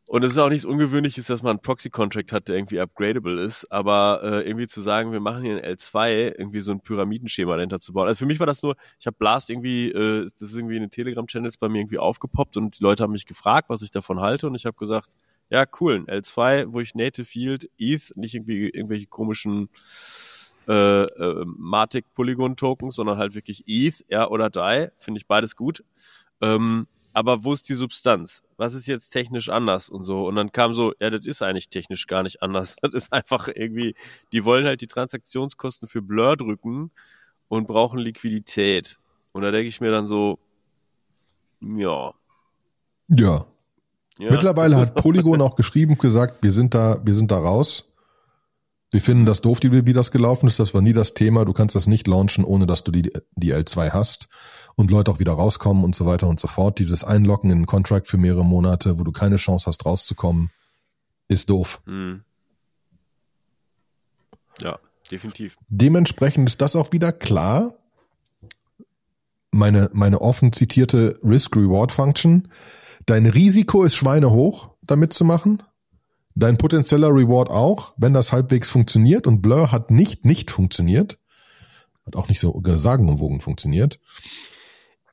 [0.07, 3.71] und es ist auch nichts Ungewöhnliches, dass man einen Proxy-Contract hat, der irgendwie upgradable ist,
[3.71, 7.79] aber äh, irgendwie zu sagen, wir machen hier ein L2, irgendwie so ein Pyramidenschema dahinter
[7.79, 8.09] zu bauen.
[8.09, 10.81] Also für mich war das nur, ich habe Blast irgendwie, äh, das ist irgendwie in
[10.81, 14.19] den Telegram-Channels bei mir irgendwie aufgepoppt und die Leute haben mich gefragt, was ich davon
[14.19, 15.11] halte und ich habe gesagt,
[15.49, 19.69] ja cool, ein L2, wo ich Native Field, ETH, nicht irgendwie irgendwelche komischen
[20.67, 25.55] äh, äh, Matic Polygon Tokens, sondern halt wirklich ETH, ja, oder DAI, finde ich beides
[25.55, 25.83] gut.
[26.41, 28.41] Ähm, aber wo ist die Substanz?
[28.57, 30.27] Was ist jetzt technisch anders und so?
[30.27, 32.75] Und dann kam so, ja, das ist eigentlich technisch gar nicht anders.
[32.81, 33.95] Das ist einfach irgendwie,
[34.31, 36.91] die wollen halt die Transaktionskosten für Blur drücken
[37.47, 38.97] und brauchen Liquidität.
[39.33, 40.39] Und da denke ich mir dann so,
[41.61, 42.13] ja.
[43.09, 43.45] Ja.
[44.17, 44.31] ja.
[44.31, 47.90] Mittlerweile hat Polygon auch geschrieben, gesagt, wir sind da, wir sind da raus.
[48.91, 50.59] Wir finden das doof, wie das gelaufen ist.
[50.59, 51.45] Das war nie das Thema.
[51.45, 54.27] Du kannst das nicht launchen, ohne dass du die, die L2 hast
[54.75, 56.77] und Leute auch wieder rauskommen und so weiter und so fort.
[56.77, 60.49] Dieses Einlocken in einen Contract für mehrere Monate, wo du keine Chance hast, rauszukommen,
[61.29, 61.81] ist doof.
[61.85, 62.23] Mhm.
[64.61, 64.77] Ja,
[65.09, 65.57] definitiv.
[65.69, 67.73] Dementsprechend ist das auch wieder klar.
[69.51, 72.49] Meine, meine offen zitierte Risk-Reward-Function.
[73.05, 75.63] Dein Risiko ist schweinehoch, damit zu machen.
[76.41, 79.27] Dein potenzieller Reward auch, wenn das halbwegs funktioniert.
[79.27, 81.19] Und Blur hat nicht nicht funktioniert.
[82.03, 83.99] Hat auch nicht so sagenumwogen funktioniert.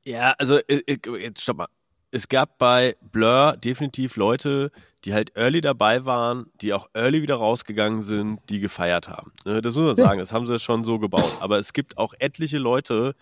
[0.07, 1.69] Ja, also äh, äh, jetzt stopp mal.
[2.11, 4.73] Es gab bei Blur definitiv Leute,
[5.05, 9.33] die halt early dabei waren, die auch early wieder rausgegangen sind, die gefeiert haben.
[9.45, 11.37] Ne, das muss man sagen, das haben sie schon so gebaut.
[11.41, 13.15] Aber es gibt auch etliche Leute,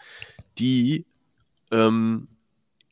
[0.59, 1.07] die
[1.73, 2.29] ähm,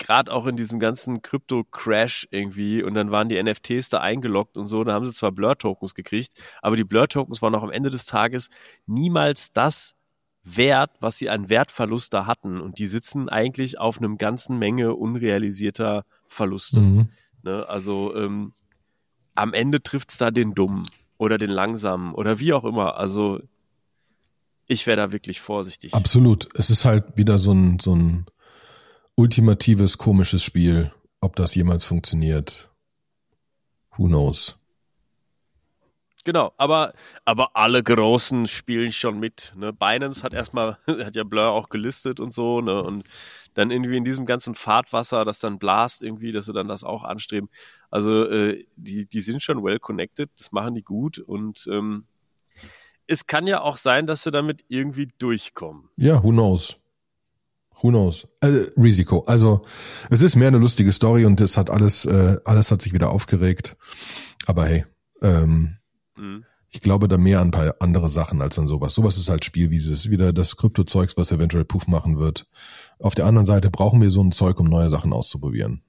[0.04, 4.68] gerade auch in diesem ganzen Krypto-Crash irgendwie und dann waren die NFTs da eingeloggt und
[4.68, 8.04] so, da haben sie zwar Blur-Tokens gekriegt, aber die Blur-Tokens waren auch am Ende des
[8.04, 8.50] Tages
[8.86, 9.94] niemals das
[10.42, 14.94] Wert, was sie an Wertverlust da hatten und die sitzen eigentlich auf einem ganzen Menge
[14.94, 16.80] unrealisierter Verluste.
[16.80, 17.08] Mhm.
[17.42, 17.66] Ne?
[17.66, 18.52] Also ähm,
[19.34, 20.86] am Ende trifft's da den Dummen
[21.16, 22.98] oder den Langsamen oder wie auch immer.
[22.98, 23.40] Also
[24.66, 25.94] ich wäre da wirklich vorsichtig.
[25.94, 26.48] Absolut.
[26.54, 28.26] Es ist halt wieder so ein, so ein
[29.16, 30.92] ultimatives komisches Spiel.
[31.20, 32.70] Ob das jemals funktioniert,
[33.96, 34.58] who knows.
[36.24, 36.94] Genau, aber,
[37.26, 39.52] aber alle Großen spielen schon mit.
[39.56, 39.74] Ne?
[39.74, 42.82] Binance hat erstmal, hat ja Blur auch gelistet und so, ne?
[42.82, 43.04] Und
[43.52, 47.04] dann irgendwie in diesem ganzen Fahrtwasser, das dann blast irgendwie, dass sie dann das auch
[47.04, 47.50] anstreben.
[47.90, 52.06] Also äh, die, die sind schon well connected, das machen die gut und ähm,
[53.06, 55.90] es kann ja auch sein, dass sie damit irgendwie durchkommen.
[55.96, 56.76] Ja, who knows.
[57.82, 58.28] Who knows?
[58.40, 59.24] Also, Risiko.
[59.26, 59.62] Also
[60.10, 63.10] es ist mehr eine lustige Story und es hat alles, äh, alles hat sich wieder
[63.10, 63.76] aufgeregt.
[64.46, 64.84] Aber hey,
[65.22, 65.76] ähm,
[66.16, 66.44] mhm.
[66.70, 68.94] ich glaube da mehr an ein paar andere Sachen als an sowas.
[68.94, 69.92] Sowas ist halt Spielwiese.
[69.92, 72.46] Es ist wieder das Kryptozeugs, was eventuell Puff machen wird.
[72.98, 75.82] Auf der anderen Seite brauchen wir so ein Zeug, um neue Sachen auszuprobieren.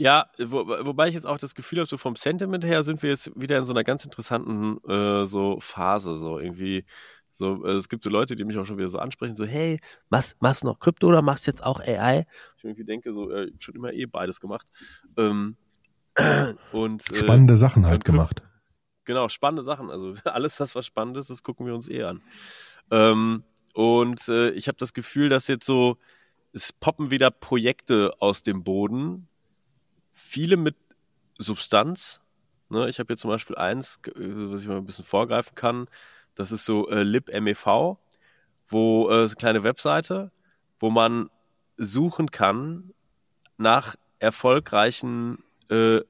[0.00, 3.10] Ja, wo, wobei ich jetzt auch das Gefühl habe, so vom Sentiment her sind wir
[3.10, 6.86] jetzt wieder in so einer ganz interessanten äh, so Phase, so irgendwie
[7.40, 9.80] so, äh, es gibt so Leute, die mich auch schon wieder so ansprechen, so, hey,
[10.10, 12.26] machst, machst du noch Krypto oder machst jetzt auch AI?
[12.56, 14.68] Ich irgendwie denke, so, äh, schon immer eh beides gemacht.
[15.16, 15.56] Ähm,
[16.72, 18.42] und, äh, spannende Sachen halt gemacht.
[19.04, 19.90] Genau, spannende Sachen.
[19.90, 22.20] Also alles, das was spannend ist, das gucken wir uns eh an.
[22.90, 25.96] Ähm, und äh, ich habe das Gefühl, dass jetzt so,
[26.52, 29.28] es poppen wieder Projekte aus dem Boden,
[30.12, 30.76] viele mit
[31.38, 32.20] Substanz.
[32.68, 32.88] Ne?
[32.88, 35.86] Ich habe hier zum Beispiel eins, äh, was ich mal ein bisschen vorgreifen kann.
[36.34, 37.66] Das ist so äh, libmev,
[38.68, 40.30] wo äh, eine kleine Webseite,
[40.78, 41.30] wo man
[41.76, 42.92] suchen kann
[43.56, 46.00] nach erfolgreichen äh,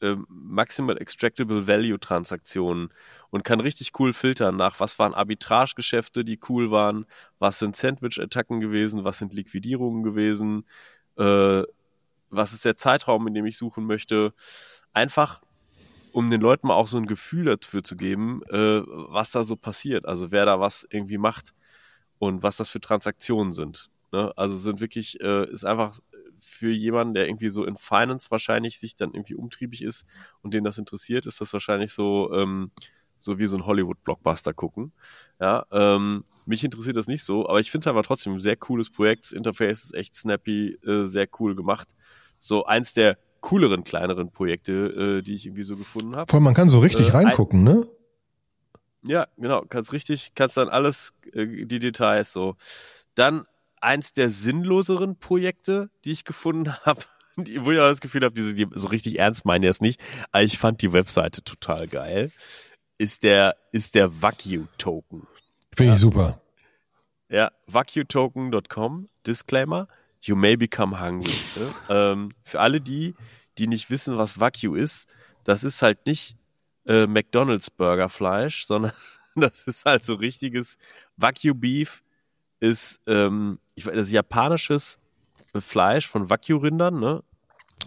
[0.00, 2.92] äh, Maximal Extractable Value Transaktionen
[3.30, 7.06] und kann richtig cool filtern nach, was waren Arbitrage-Geschäfte, die cool waren,
[7.38, 10.64] was sind Sandwich-Attacken gewesen, was sind Liquidierungen gewesen,
[11.16, 11.62] äh,
[12.30, 14.32] was ist der Zeitraum, in dem ich suchen möchte.
[14.92, 15.42] Einfach
[16.12, 19.56] um den Leuten mal auch so ein Gefühl dafür zu geben, äh, was da so
[19.56, 20.06] passiert.
[20.06, 21.54] Also wer da was irgendwie macht
[22.18, 23.90] und was das für Transaktionen sind.
[24.12, 24.32] Ne?
[24.36, 25.98] Also sind wirklich, äh, ist einfach
[26.40, 30.06] für jemanden, der irgendwie so in Finance wahrscheinlich sich dann irgendwie umtriebig ist
[30.42, 32.70] und den das interessiert, ist das wahrscheinlich so, ähm,
[33.16, 34.92] so wie so ein Hollywood-Blockbuster gucken.
[35.40, 38.56] Ja, ähm, mich interessiert das nicht so, aber ich finde es aber trotzdem ein sehr
[38.56, 39.26] cooles Projekt.
[39.26, 41.94] Das Interface ist echt snappy, äh, sehr cool gemacht.
[42.38, 46.30] So eins der cooleren, kleineren Projekte, äh, die ich irgendwie so gefunden habe.
[46.30, 47.86] Voll, man kann so richtig äh, reingucken, ne?
[49.02, 52.56] Ja, genau, kannst richtig, kannst dann alles, äh, die Details so.
[53.14, 53.46] Dann
[53.80, 57.02] eins der sinnloseren Projekte, die ich gefunden habe,
[57.36, 60.00] wo ich auch das Gefühl habe, die, so richtig ernst meinen die es nicht,
[60.32, 62.30] aber ich fand die Webseite total geil,
[62.98, 65.26] ist der, ist der Vacu-Token.
[65.74, 65.94] Finde ja.
[65.94, 66.40] ich super.
[67.30, 69.86] Ja, vacutoken.com, Disclaimer
[70.22, 71.32] You may become hungry.
[71.56, 71.74] Ne?
[71.88, 73.14] ähm, für alle die,
[73.58, 75.08] die nicht wissen, was Wagyu ist,
[75.44, 76.36] das ist halt nicht
[76.86, 78.92] äh, McDonald's Burgerfleisch, sondern
[79.34, 80.76] das ist halt so richtiges
[81.16, 82.02] Wagyu Beef
[82.60, 84.98] ist ähm, ich weiß, das ist japanisches
[85.58, 87.22] Fleisch von Wagyu-Rindern, ne?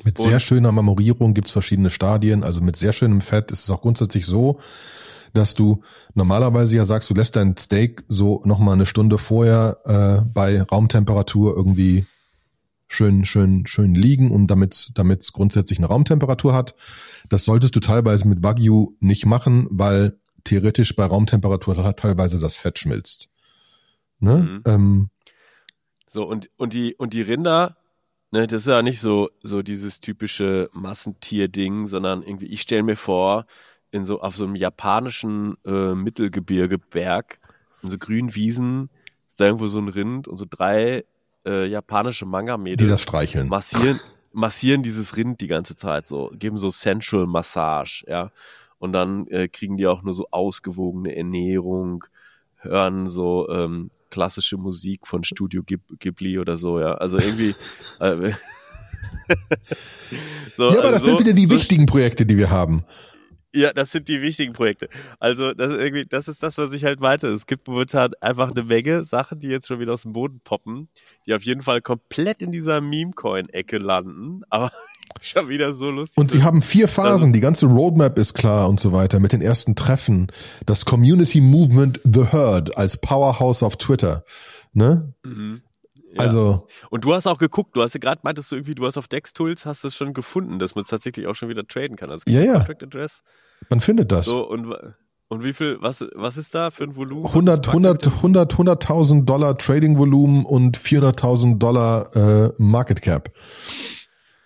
[0.03, 3.81] Mit sehr schöner Marmorierung gibt's verschiedene Stadien, also mit sehr schönem Fett ist es auch
[3.81, 4.59] grundsätzlich so,
[5.33, 5.83] dass du
[6.15, 11.55] normalerweise ja sagst, du lässt dein Steak so nochmal eine Stunde vorher äh, bei Raumtemperatur
[11.55, 12.07] irgendwie
[12.93, 16.75] schön, schön, schön liegen und damit damit es grundsätzlich eine Raumtemperatur hat.
[17.29, 22.79] Das solltest du teilweise mit Wagyu nicht machen, weil theoretisch bei Raumtemperatur teilweise das Fett
[22.79, 23.29] schmilzt.
[24.19, 24.37] Ne?
[24.37, 24.61] Mhm.
[24.65, 25.09] Ähm,
[26.07, 27.75] so, und, und die, und die Rinder,
[28.31, 32.97] ne, das ist ja nicht so, so dieses typische Massentier-Ding, sondern irgendwie, ich stelle mir
[32.97, 33.45] vor,
[33.91, 37.39] in so auf so einem japanischen äh, Mittelgebirgeberg,
[37.81, 38.89] in so grünen Wiesen,
[39.27, 41.03] ist da irgendwo so ein Rind und so drei
[41.45, 42.85] äh, japanische Manga-Mädels.
[42.85, 43.47] Die das streicheln.
[43.47, 43.99] Massieren,
[44.31, 48.31] massieren dieses Rind die ganze Zeit so, geben so Sensual Massage, ja.
[48.79, 52.03] Und dann äh, kriegen die auch nur so ausgewogene Ernährung,
[52.57, 56.93] hören so ähm, klassische Musik von Studio Ghib Ghibli oder so, ja.
[56.95, 57.55] Also irgendwie.
[57.99, 58.33] äh,
[60.55, 62.83] so, ja, aber das also sind wieder die so, wichtigen Projekte, die wir haben.
[63.55, 64.89] Ja, das sind die wichtigen Projekte.
[65.19, 67.27] Also, das ist irgendwie, das ist das, was ich halt meinte.
[67.27, 70.89] Es gibt momentan einfach eine Menge Sachen, die jetzt schon wieder aus dem Boden poppen,
[71.27, 74.71] die auf jeden Fall komplett in dieser Meme-Coin-Ecke landen, aber
[75.21, 76.17] schon wieder so lustig.
[76.17, 79.41] Und sie haben vier Phasen, die ganze Roadmap ist klar und so weiter, mit den
[79.41, 80.31] ersten Treffen.
[80.65, 84.25] Das Community Movement The Herd als Powerhouse auf Twitter.
[84.73, 85.13] Ne?
[85.23, 85.61] Mhm.
[86.13, 86.19] Ja.
[86.19, 86.67] Also.
[86.89, 89.07] Und du hast auch geguckt, du hast ja gerade meintest du irgendwie, du hast auf
[89.07, 92.11] DexTools, hast es schon gefunden, dass man tatsächlich auch schon wieder traden kann.
[92.11, 92.53] Also Ja, ja.
[92.53, 93.23] Contract Address.
[93.69, 94.25] Man findet das.
[94.25, 94.73] So, und,
[95.27, 97.23] und wie viel, was, was ist da für ein Volumen?
[97.23, 103.31] Was 100, ist 100, 100, 100.000 Dollar Trading Volumen und 400.000 Dollar äh, Market Cap.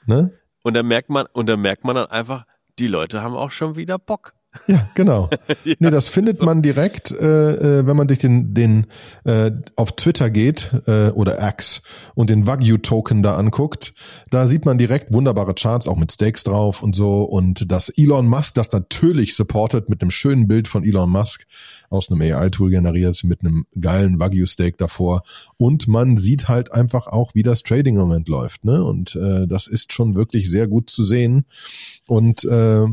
[0.06, 0.32] Ne?
[0.64, 2.46] Und da merkt man, und da merkt man dann einfach,
[2.80, 4.34] die Leute haben auch schon wieder Bock.
[4.68, 5.30] Ja, genau.
[5.64, 6.46] Ja, nee, das findet so.
[6.46, 8.88] man direkt, äh, äh, wenn man durch den, den
[9.26, 11.82] äh, auf Twitter geht äh, oder X
[12.16, 13.94] und den Wagyu-Token da anguckt.
[14.30, 17.24] Da sieht man direkt wunderbare Charts, auch mit Stakes drauf und so.
[17.24, 21.46] Und dass Elon Musk das natürlich supportet mit einem schönen Bild von Elon Musk
[21.90, 25.24] aus einem AI-Tool generiert, mit einem geilen Wagyu-Steak davor.
[25.58, 28.64] Und man sieht halt einfach auch, wie das Trading im Moment läuft.
[28.64, 28.84] Ne?
[28.84, 31.46] Und äh, das ist schon wirklich sehr gut zu sehen.
[32.08, 32.86] Und äh,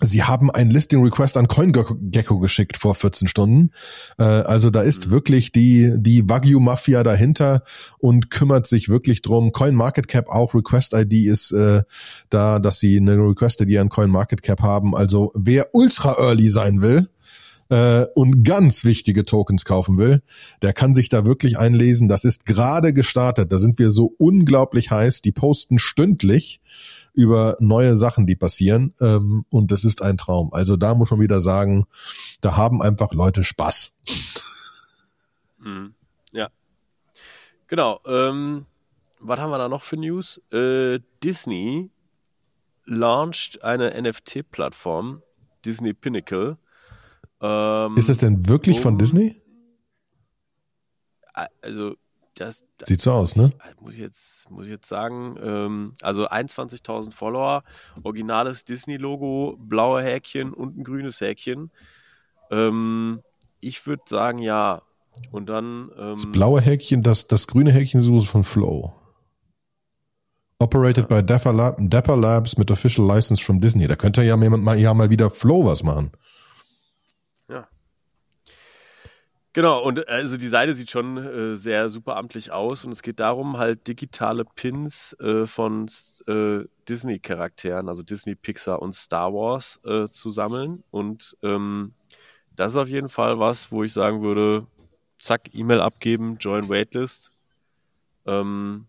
[0.00, 3.70] Sie haben ein Listing Request an CoinGecko geschickt vor 14 Stunden.
[4.18, 5.10] Äh, also da ist Mhm.
[5.12, 7.62] wirklich die, die Wagyu Mafia dahinter
[7.98, 9.52] und kümmert sich wirklich drum.
[9.52, 11.82] CoinMarketCap auch Request ID ist äh,
[12.28, 14.94] da, dass sie eine Request ID an CoinMarketCap haben.
[14.94, 17.08] Also wer ultra early sein will,
[17.68, 20.22] äh, und ganz wichtige Tokens kaufen will,
[20.62, 22.06] der kann sich da wirklich einlesen.
[22.08, 23.50] Das ist gerade gestartet.
[23.50, 25.20] Da sind wir so unglaublich heiß.
[25.22, 26.60] Die posten stündlich
[27.16, 28.94] über neue Sachen, die passieren.
[29.00, 30.52] Ähm, und das ist ein Traum.
[30.52, 31.86] Also da muss man wieder sagen,
[32.42, 33.92] da haben einfach Leute Spaß.
[35.58, 35.94] Mhm.
[36.32, 36.50] Ja.
[37.66, 38.00] Genau.
[38.06, 38.66] Ähm,
[39.18, 40.40] was haben wir da noch für News?
[40.52, 41.90] Äh, Disney
[42.84, 45.22] launched eine NFT-Plattform,
[45.64, 46.58] Disney Pinnacle.
[47.40, 49.40] Ähm, Ist das denn wirklich von um- Disney?
[51.60, 51.96] Also,
[52.40, 53.50] das, das Sieht so aus, ne?
[53.80, 57.62] muss ich jetzt, muss ich jetzt sagen, ähm, also 21.000 Follower,
[58.02, 61.70] originales Disney-Logo, blaue Häkchen und ein grünes Häkchen.
[62.50, 63.22] Ähm,
[63.60, 64.82] ich würde sagen, ja.
[65.30, 65.90] Und dann.
[65.98, 68.94] Ähm, Das blaue Häkchen, das, das grüne Häkchen ist von Flow.
[70.58, 73.86] Operated by Dapper, Lab, Dapper Labs mit Official License from Disney.
[73.86, 76.12] Da könnte ja jemand mal, ja mal wieder Flow was machen.
[77.48, 77.68] Ja.
[79.56, 83.20] Genau, und also die Seite sieht schon äh, sehr super amtlich aus und es geht
[83.20, 85.88] darum, halt digitale Pins äh, von
[86.26, 90.84] äh, Disney-Charakteren, also Disney, Pixar und Star Wars äh, zu sammeln.
[90.90, 91.94] Und ähm,
[92.54, 94.66] das ist auf jeden Fall was, wo ich sagen würde,
[95.18, 97.30] zack, E-Mail abgeben, Join Waitlist.
[98.26, 98.84] Ähm,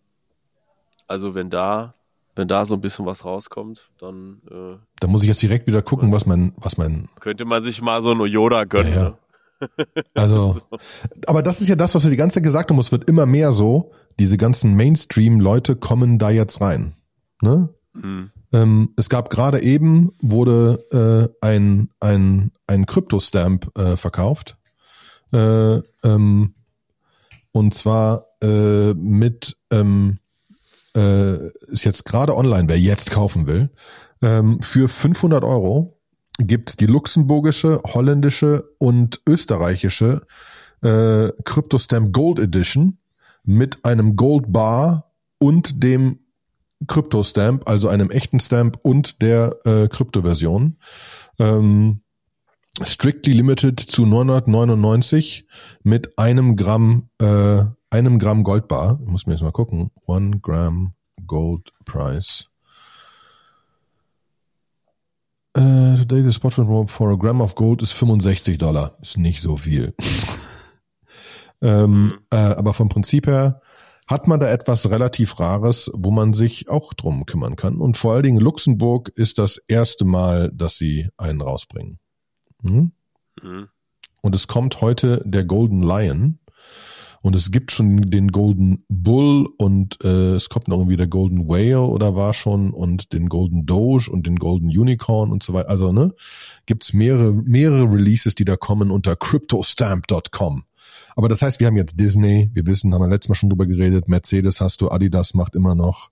[1.07, 1.93] also wenn da,
[2.35, 5.81] wenn da so ein bisschen was rauskommt, dann äh, Da muss ich jetzt direkt wieder
[5.81, 8.91] gucken, was mein, was mein, könnte man sich mal so ein Yoda gönnen.
[8.91, 9.09] Ja, ja.
[9.11, 9.17] Ne?
[10.13, 10.59] Also,
[11.27, 13.25] aber das ist ja das, was wir die ganze Zeit gesagt haben, es wird immer
[13.25, 16.93] mehr so, diese ganzen Mainstream-Leute kommen da jetzt rein.
[17.41, 17.69] Ne?
[17.93, 18.31] Mhm.
[18.53, 24.57] Ähm, es gab gerade eben, wurde äh, ein, ein, ein Krypto-Stamp äh, verkauft.
[25.33, 26.53] Äh, ähm,
[27.51, 30.19] und zwar äh, mit, ähm,
[30.95, 33.69] äh, ist jetzt gerade online, wer jetzt kaufen will,
[34.21, 35.96] ähm, für 500 Euro
[36.37, 40.21] gibt's die luxemburgische, holländische und österreichische
[40.81, 42.97] äh, Kryptostamp Gold Edition
[43.43, 46.19] mit einem Gold Bar und dem
[46.85, 50.77] Kryptostamp, also einem echten Stamp und der äh, Kryptoversion.
[51.39, 52.01] Ähm,
[52.83, 55.47] strictly limited zu 999
[55.83, 58.99] mit einem Gramm, äh, einem Gramm Goldbar.
[59.01, 59.89] Ich muss mir jetzt mal gucken.
[60.05, 60.93] One Gram
[61.25, 62.49] Gold Price.
[65.57, 68.95] Äh, today the spot for a gram of gold ist 65 Dollar.
[69.01, 69.95] Ist nicht so viel.
[71.61, 73.61] ähm, äh, aber vom Prinzip her
[74.05, 77.77] hat man da etwas relativ Rares, wo man sich auch drum kümmern kann.
[77.77, 81.97] Und vor allen Dingen Luxemburg ist das erste Mal, dass sie einen rausbringen.
[82.61, 82.91] Mhm.
[83.41, 83.67] Mhm.
[84.21, 86.37] Und es kommt heute der Golden Lion.
[87.21, 91.47] Und es gibt schon den Golden Bull und äh, es kommt noch irgendwie der Golden
[91.47, 95.69] Whale oder war schon und den Golden Doge und den Golden Unicorn und so weiter.
[95.69, 96.13] Also, ne,
[96.65, 100.63] gibt's mehrere, mehrere Releases, die da kommen unter cryptostamp.com.
[101.15, 103.65] Aber das heißt, wir haben jetzt Disney, wir wissen, haben wir letztes Mal schon drüber
[103.65, 106.11] geredet, Mercedes hast du, Adidas macht immer noch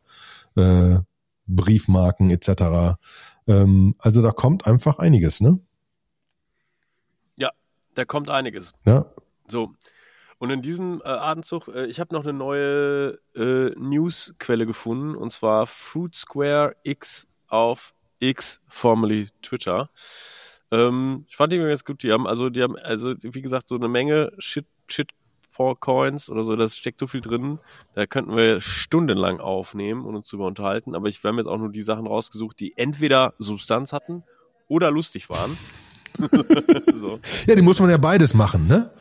[0.56, 0.99] äh,
[1.47, 2.97] Briefmarken etc.
[3.47, 5.60] Ähm, also da kommt einfach einiges, ne?
[7.36, 7.51] Ja,
[7.93, 8.74] da kommt einiges.
[8.86, 9.06] Ja.
[9.47, 9.74] So.
[10.45, 15.33] Und in diesem äh, Atemzug, äh, ich habe noch eine neue äh, Newsquelle gefunden, und
[15.33, 19.89] zwar Fruit Square X auf X, formerly Twitter.
[20.69, 22.03] Ähm, ich fand die ganz gut.
[22.03, 25.09] Die haben, also, die haben, also, wie gesagt, so eine Menge Shit, Shit
[25.79, 27.57] Coins oder so, das steckt so viel drin,
[27.95, 31.57] da könnten wir stundenlang aufnehmen und uns drüber unterhalten, aber ich habe mir jetzt auch
[31.57, 34.23] nur die Sachen rausgesucht, die entweder Substanz hatten
[34.67, 35.57] oder lustig waren.
[36.93, 37.19] so.
[37.47, 38.91] Ja, die muss man ja beides machen, ne?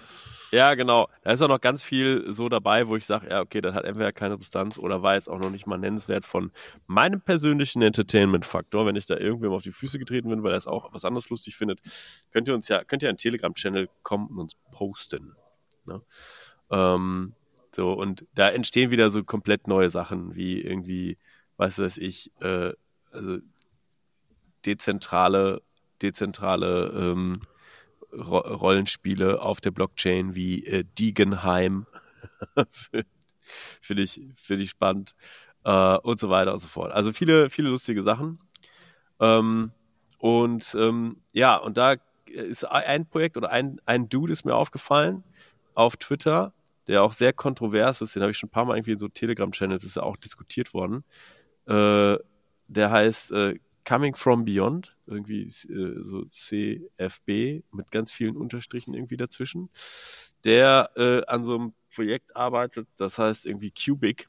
[0.54, 1.08] Ja, genau.
[1.22, 3.84] Da ist auch noch ganz viel so dabei, wo ich sage, ja, okay, das hat
[3.84, 6.52] entweder keine Substanz oder war jetzt auch noch nicht mal nennenswert von
[6.86, 8.86] meinem persönlichen Entertainment-Faktor.
[8.86, 11.28] Wenn ich da irgendwem auf die Füße getreten bin, weil er es auch was anderes
[11.28, 11.80] lustig findet,
[12.30, 15.34] könnt ihr uns ja, könnt ihr einen Telegram-Channel kommen und uns posten.
[15.86, 16.00] Ne?
[16.70, 17.34] Ähm,
[17.74, 21.18] so, und da entstehen wieder so komplett neue Sachen, wie irgendwie,
[21.56, 22.74] was weiß ich, äh,
[23.10, 23.38] also
[24.64, 25.62] dezentrale,
[26.00, 27.40] dezentrale ähm,
[28.16, 31.86] Ro Rollenspiele auf der Blockchain wie äh, Degenheim.
[33.80, 35.14] Finde ich, finde ich spannend.
[35.64, 36.92] Äh, und so weiter und so fort.
[36.92, 38.38] Also viele, viele lustige Sachen.
[39.20, 39.72] Ähm,
[40.18, 41.96] und ähm, ja, und da
[42.26, 45.22] ist ein Projekt oder ein, ein Dude ist mir aufgefallen
[45.74, 46.52] auf Twitter,
[46.86, 49.08] der auch sehr kontrovers ist, den habe ich schon ein paar Mal irgendwie in so
[49.08, 51.04] Telegram-Channels, ist ja auch diskutiert worden.
[51.66, 52.16] Äh,
[52.68, 59.16] der heißt äh, Coming from Beyond, irgendwie äh, so CFB mit ganz vielen Unterstrichen irgendwie
[59.16, 59.70] dazwischen,
[60.44, 64.28] der äh, an so einem Projekt arbeitet, das heißt irgendwie Cubic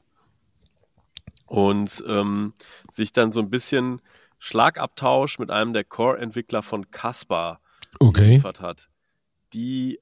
[1.46, 2.54] und ähm,
[2.90, 4.00] sich dann so ein bisschen
[4.38, 7.60] Schlagabtausch mit einem der Core-Entwickler von Caspar
[7.98, 8.28] okay.
[8.28, 8.88] geliefert hat,
[9.52, 10.00] die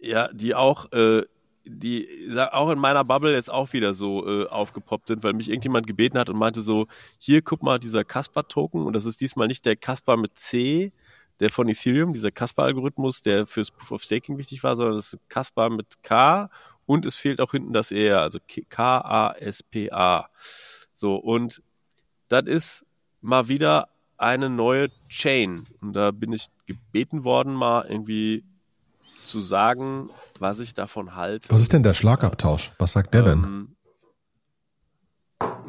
[0.00, 1.24] ja, die auch äh,
[1.66, 2.08] die
[2.52, 6.18] auch in meiner Bubble jetzt auch wieder so äh, aufgepoppt sind, weil mich irgendjemand gebeten
[6.18, 6.86] hat und meinte so,
[7.18, 10.92] hier guck mal dieser Casper-Token und das ist diesmal nicht der Casper mit C,
[11.40, 15.28] der von Ethereum, dieser Casper-Algorithmus, der fürs Proof of Staking wichtig war, sondern das ist
[15.28, 16.50] Casper mit K
[16.86, 18.38] und es fehlt auch hinten das E, also
[18.68, 20.28] K-A-S-P-A.
[20.92, 21.62] So, und
[22.28, 22.86] das ist
[23.20, 25.66] mal wieder eine neue Chain.
[25.80, 28.44] Und da bin ich gebeten worden, mal irgendwie
[29.24, 30.10] zu sagen,
[30.40, 31.50] was ich davon halte.
[31.50, 32.72] Was ist denn der Schlagabtausch?
[32.78, 33.44] Was sagt der denn?
[33.44, 33.76] Ähm,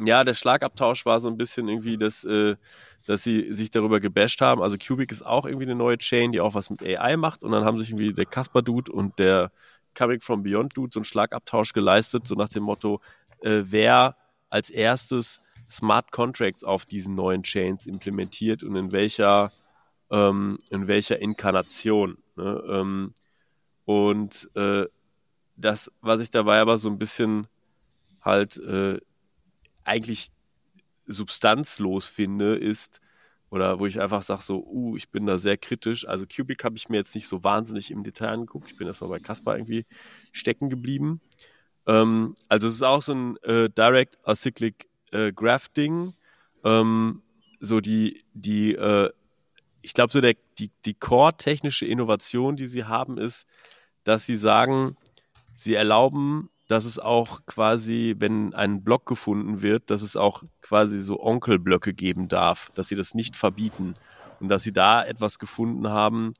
[0.04, 2.56] ja, der Schlagabtausch war so ein bisschen irgendwie, dass, äh,
[3.06, 4.62] dass sie sich darüber gebasht haben.
[4.62, 7.42] Also Cubic ist auch irgendwie eine neue Chain, die auch was mit AI macht.
[7.42, 9.50] Und dann haben sich irgendwie der Casper-Dude und der
[9.94, 13.00] Coming from Beyond Dude so einen Schlagabtausch geleistet, so nach dem Motto,
[13.42, 14.16] äh, wer
[14.48, 19.52] als erstes Smart Contracts auf diesen neuen Chains implementiert und in welcher,
[20.10, 22.18] ähm, in welcher Inkarnation.
[22.36, 22.62] Ne?
[22.70, 23.14] Ähm,
[23.88, 24.84] und äh,
[25.56, 27.46] das, was ich dabei aber so ein bisschen
[28.20, 29.00] halt äh,
[29.82, 30.28] eigentlich
[31.06, 33.00] substanzlos finde, ist,
[33.48, 36.06] oder wo ich einfach sage so, uh, ich bin da sehr kritisch.
[36.06, 38.70] Also Cubic habe ich mir jetzt nicht so wahnsinnig im Detail angeguckt.
[38.70, 39.86] Ich bin erstmal bei Caspar irgendwie
[40.32, 41.22] stecken geblieben.
[41.86, 46.12] Ähm, also es ist auch so ein äh, Direct Acyclic äh, Graph-Ding.
[46.62, 47.22] Ähm,
[47.58, 49.08] so die, die, äh,
[49.80, 53.46] ich glaube so der, die, die core-technische Innovation, die sie haben, ist,
[54.04, 54.96] dass sie sagen,
[55.54, 61.00] sie erlauben, dass es auch quasi, wenn ein Block gefunden wird, dass es auch quasi
[61.00, 63.94] so Onkelblöcke geben darf, dass sie das nicht verbieten.
[64.40, 66.32] Und dass sie da etwas gefunden haben,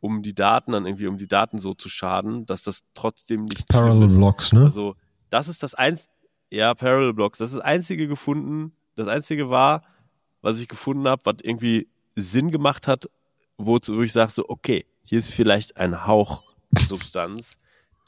[0.00, 3.68] um die Daten dann irgendwie, um die Daten so zu schaden, dass das trotzdem nicht
[3.68, 4.62] Parallel Blocks, ne?
[4.62, 4.96] Also
[5.30, 6.08] das ist das eins,
[6.50, 9.82] ja Parallel Blocks, das ist das einzige gefunden, das einzige war,
[10.42, 13.08] was ich gefunden habe, was irgendwie Sinn gemacht hat,
[13.56, 16.42] wo, wo ich sage so, okay, hier ist vielleicht ein Hauch
[16.80, 17.58] Substanz,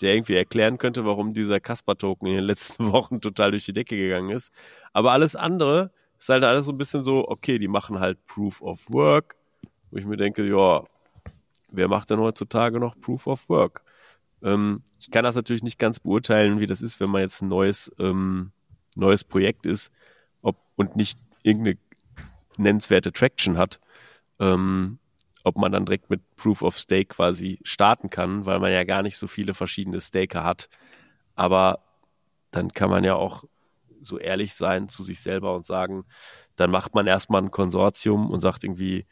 [0.01, 3.97] der irgendwie erklären könnte, warum dieser Kasper-Token in den letzten Wochen total durch die Decke
[3.97, 4.53] gegangen ist.
[4.93, 8.63] Aber alles andere ist halt alles so ein bisschen so, okay, die machen halt Proof
[8.63, 9.37] of Work,
[9.91, 10.85] wo ich mir denke, ja,
[11.71, 13.83] wer macht denn heutzutage noch Proof of Work?
[14.43, 17.49] Ähm, ich kann das natürlich nicht ganz beurteilen, wie das ist, wenn man jetzt ein
[17.49, 18.53] neues, ähm,
[18.95, 19.93] neues Projekt ist
[20.43, 21.79] ob, und nicht irgendeine
[22.57, 23.81] nennenswerte Traction hat.
[24.39, 24.99] Ähm,
[25.47, 29.03] ob man dann direkt mit Proof of Stake quasi starten kann, weil man ja gar
[29.03, 30.69] nicht so viele verschiedene Staker hat.
[31.37, 31.79] Aber
[32.51, 33.45] dann kann man ja auch
[34.01, 36.05] so ehrlich sein zu sich selber und sagen,
[36.57, 39.07] dann macht man erstmal ein Konsortium und sagt irgendwie,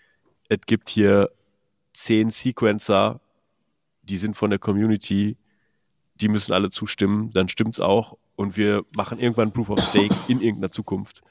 [0.48, 1.30] es gibt hier
[1.92, 3.20] zehn Sequencer,
[4.02, 5.38] die sind von der Community,
[6.16, 10.40] die müssen alle zustimmen, dann stimmt's auch und wir machen irgendwann Proof of Stake in
[10.40, 11.22] irgendeiner Zukunft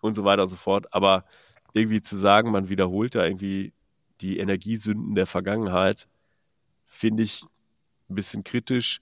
[0.00, 0.94] und so weiter und so fort.
[0.94, 1.26] Aber
[1.74, 3.74] irgendwie zu sagen, man wiederholt da irgendwie
[4.20, 6.08] die Energiesünden der Vergangenheit,
[6.86, 7.42] finde ich
[8.08, 9.00] ein bisschen kritisch.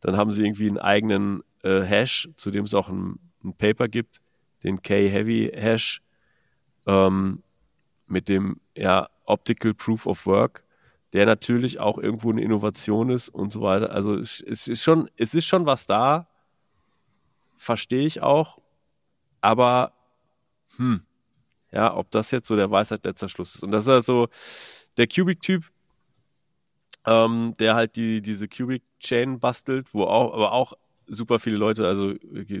[0.00, 3.88] Dann haben sie irgendwie einen eigenen äh, Hash, zu dem es auch ein, ein Paper
[3.88, 4.20] gibt,
[4.62, 6.02] den K-Heavy-Hash,
[6.86, 7.42] ähm,
[8.06, 10.64] mit dem ja, Optical Proof of Work,
[11.12, 13.92] der natürlich auch irgendwo eine Innovation ist und so weiter.
[13.92, 16.28] Also es, es ist schon, es ist schon was da,
[17.56, 18.58] verstehe ich auch,
[19.40, 19.92] aber
[20.76, 21.02] hm,
[21.72, 23.62] ja, ob das jetzt so der Weisheit letzter Schluss ist.
[23.62, 24.28] Und das ist also
[24.96, 25.64] der Cubic-Typ,
[27.06, 30.72] ähm, der halt die, diese Cubic-Chain bastelt, wo auch, aber auch
[31.06, 32.14] super viele Leute, also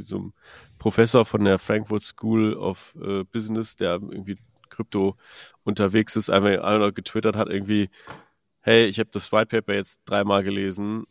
[0.04, 0.32] so ein
[0.78, 4.38] Professor von der Frankfurt School of äh, Business, der irgendwie
[4.70, 5.16] Krypto
[5.64, 7.90] unterwegs ist, einfach einer getwittert hat, irgendwie,
[8.60, 11.04] hey, ich habe das White Paper jetzt dreimal gelesen,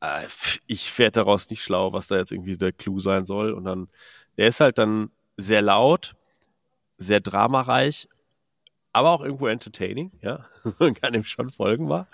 [0.00, 0.26] äh,
[0.66, 3.52] ich werde daraus nicht schlau, was da jetzt irgendwie der Clou sein soll.
[3.52, 3.88] Und dann,
[4.36, 6.14] der ist halt dann sehr laut,
[6.98, 8.08] sehr dramareich,
[8.92, 10.46] aber auch irgendwo entertaining, ja.
[10.78, 12.06] Man kann ihm schon folgen war.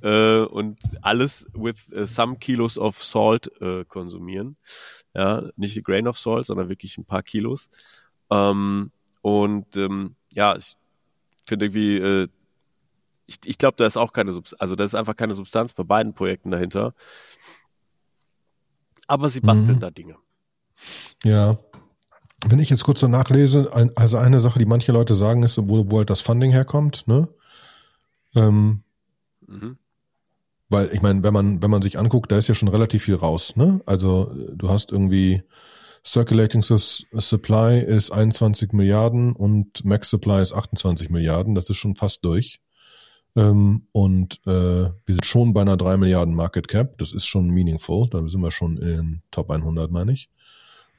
[0.00, 4.56] Äh, und alles with uh, some kilos of salt äh, konsumieren.
[5.12, 7.68] Ja, nicht a grain of salt, sondern wirklich ein paar Kilos.
[8.30, 10.76] Ähm, und ähm, ja, ich
[11.46, 12.28] finde irgendwie, äh,
[13.26, 15.82] ich, ich glaube, da ist auch keine Substanz, also da ist einfach keine Substanz bei
[15.82, 16.94] beiden Projekten dahinter.
[19.08, 19.80] Aber sie basteln mhm.
[19.80, 20.16] da Dinge.
[21.24, 21.58] Ja,
[22.46, 25.58] wenn ich jetzt kurz so nachlese, ein, also eine Sache, die manche Leute sagen, ist,
[25.58, 27.28] wo, wo halt das Funding herkommt, ne?
[28.34, 28.82] Ähm,
[29.46, 29.76] mhm.
[30.68, 33.16] Weil ich meine, wenn man, wenn man sich anguckt, da ist ja schon relativ viel
[33.16, 33.80] raus, ne?
[33.86, 35.42] Also du hast irgendwie
[36.06, 42.24] Circulating Supply ist 21 Milliarden und Max Supply ist 28 Milliarden, das ist schon fast
[42.24, 42.60] durch.
[43.36, 47.48] Ähm, und äh, wir sind schon bei einer 3 Milliarden Market Cap, das ist schon
[47.48, 50.30] meaningful, da sind wir schon in den Top 100, meine ich.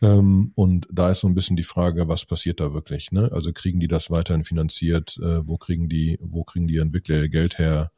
[0.01, 3.11] Ähm, und da ist so ein bisschen die Frage, was passiert da wirklich?
[3.11, 3.29] Ne?
[3.31, 5.17] Also kriegen die das weiterhin finanziert?
[5.21, 7.91] Äh, wo kriegen die, wo kriegen die Entwickler ihr Geld her?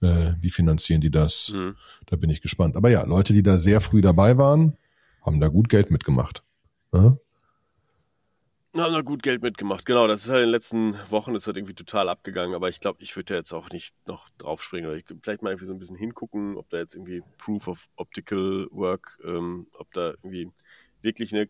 [0.00, 1.50] Äh, wie finanzieren die das?
[1.52, 1.76] Mhm.
[2.06, 2.76] Da bin ich gespannt.
[2.76, 4.76] Aber ja, Leute, die da sehr früh dabei waren,
[5.22, 6.44] haben da gut Geld mitgemacht.
[6.92, 7.16] Ja?
[8.76, 10.08] Haben da gut Geld mitgemacht, genau.
[10.08, 13.02] Das ist halt in den letzten Wochen ist halt irgendwie total abgegangen, aber ich glaube,
[13.02, 14.90] ich würde da jetzt auch nicht noch draufspringen.
[14.90, 17.88] Oder ich, vielleicht mal irgendwie so ein bisschen hingucken, ob da jetzt irgendwie Proof of
[17.94, 20.50] Optical Work, ähm, ob da irgendwie
[21.04, 21.48] wirklich eine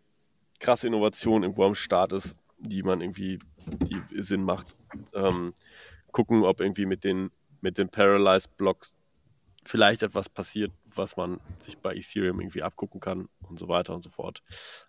[0.60, 4.76] krasse Innovation irgendwo am Start ist, die man irgendwie, die Sinn macht.
[5.14, 5.54] Ähm,
[6.12, 7.30] gucken, ob irgendwie mit den,
[7.60, 8.92] mit den Paralyzed Blocks
[9.66, 14.02] vielleicht etwas passiert, was man sich bei Ethereum irgendwie abgucken kann und so weiter und
[14.02, 14.42] so fort.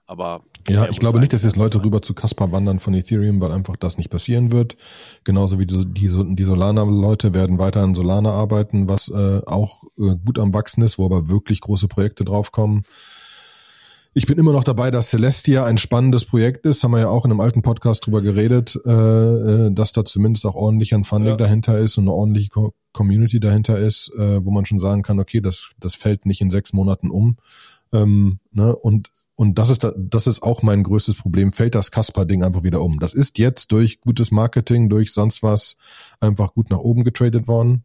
[0.05, 3.51] Aber ja, ich glaube nicht, dass jetzt Leute rüber zu Caspar wandern von Ethereum, weil
[3.51, 4.78] einfach das nicht passieren wird.
[5.24, 10.16] Genauso wie die, die, die Solana-Leute werden weiter an Solana arbeiten, was äh, auch äh,
[10.26, 12.84] gut am wachsen ist, wo aber wirklich große Projekte draufkommen.
[14.18, 16.82] Ich bin immer noch dabei, dass Celestia ein spannendes Projekt ist.
[16.86, 20.45] Haben wir ja auch in einem alten Podcast drüber geredet, äh, äh dass da zumindest
[20.45, 21.38] auch ordentlich ein Funding ja.
[21.38, 25.20] dahinter ist und eine ordentliche Co Community dahinter ist, äh, wo man schon sagen kann,
[25.20, 27.36] okay, das, das fällt nicht in sechs Monaten um.
[27.91, 28.74] Ähm, ne?
[28.74, 31.51] Und und das ist da, das ist auch mein größtes Problem.
[31.51, 32.99] Fällt das Kasper-Ding einfach wieder um?
[32.99, 35.76] Das ist jetzt durch gutes Marketing, durch sonst was
[36.22, 37.84] einfach gut nach oben getradet worden.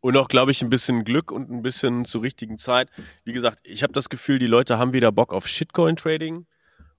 [0.00, 2.88] Und auch, glaube ich, ein bisschen Glück und ein bisschen zur richtigen Zeit.
[3.24, 6.46] Wie gesagt, ich habe das Gefühl, die Leute haben wieder Bock auf Shitcoin-Trading.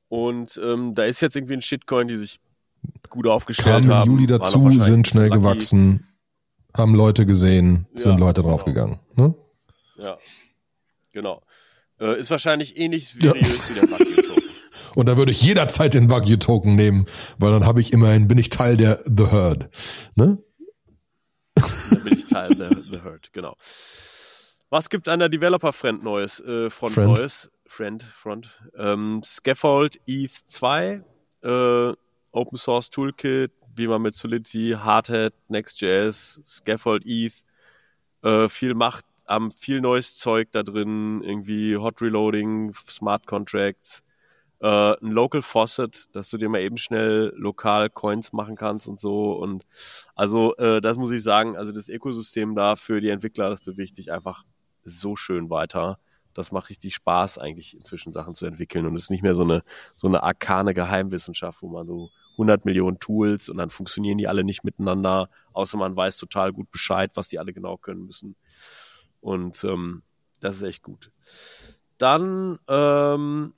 [0.10, 2.40] Und ähm, da ist jetzt irgendwie ein Shitcoin, die sich
[3.10, 4.10] gut aufgestellt Kamen haben.
[4.10, 5.40] im Juli dazu, sind schnell lucky.
[5.40, 6.08] gewachsen,
[6.76, 8.56] haben Leute gesehen, sind ja, Leute genau.
[8.56, 9.00] draufgegangen.
[9.16, 9.36] Ne?
[9.98, 10.18] Ja,
[11.14, 11.42] genau.
[12.00, 13.70] Äh, ist wahrscheinlich ähnlich seriös ja.
[13.70, 14.44] wie der Wagyu-Token.
[14.96, 17.06] Und da würde ich jederzeit den Wagyu-Token nehmen,
[17.38, 19.70] weil dann habe ich immerhin, bin ich Teil der The Herd.
[20.16, 20.38] Ne?
[22.30, 23.56] Teil der The Herd, genau.
[24.70, 26.40] Was gibt an der Developer-Front Neues?
[26.42, 27.12] Äh, Front Friend.
[27.12, 27.52] Neues?
[27.66, 28.60] Friend, Front.
[28.78, 31.04] Ähm, Scaffold ETH 2,
[31.44, 31.94] äh,
[32.32, 37.46] Open Source Toolkit, wie man mit Solidity, Hardhead, Next.js, Scaffold ETH,
[38.24, 44.04] äh, viel Macht, haben viel neues Zeug da drin, irgendwie Hot Reloading, Smart Contracts,
[44.62, 49.00] äh, ein Local Faucet, dass du dir mal eben schnell lokal Coins machen kannst und
[49.00, 49.34] so.
[49.34, 49.66] Und
[50.16, 53.96] also äh, das muss ich sagen, also das Ökosystem da für die Entwickler, das bewegt
[53.96, 54.44] sich einfach
[54.84, 56.00] so schön weiter.
[56.34, 58.86] Das macht richtig Spaß, eigentlich inzwischen Sachen zu entwickeln.
[58.86, 59.64] Und es ist nicht mehr so eine,
[59.96, 64.46] so eine arkane Geheimwissenschaft, wo man so 100 Millionen Tools und dann funktionieren die alle
[64.46, 68.36] nicht miteinander, außer man weiß total gut Bescheid, was die alle genau können müssen.
[69.20, 70.04] Und ähm,
[70.40, 71.12] das ist echt gut.
[71.98, 73.54] Dann ähm,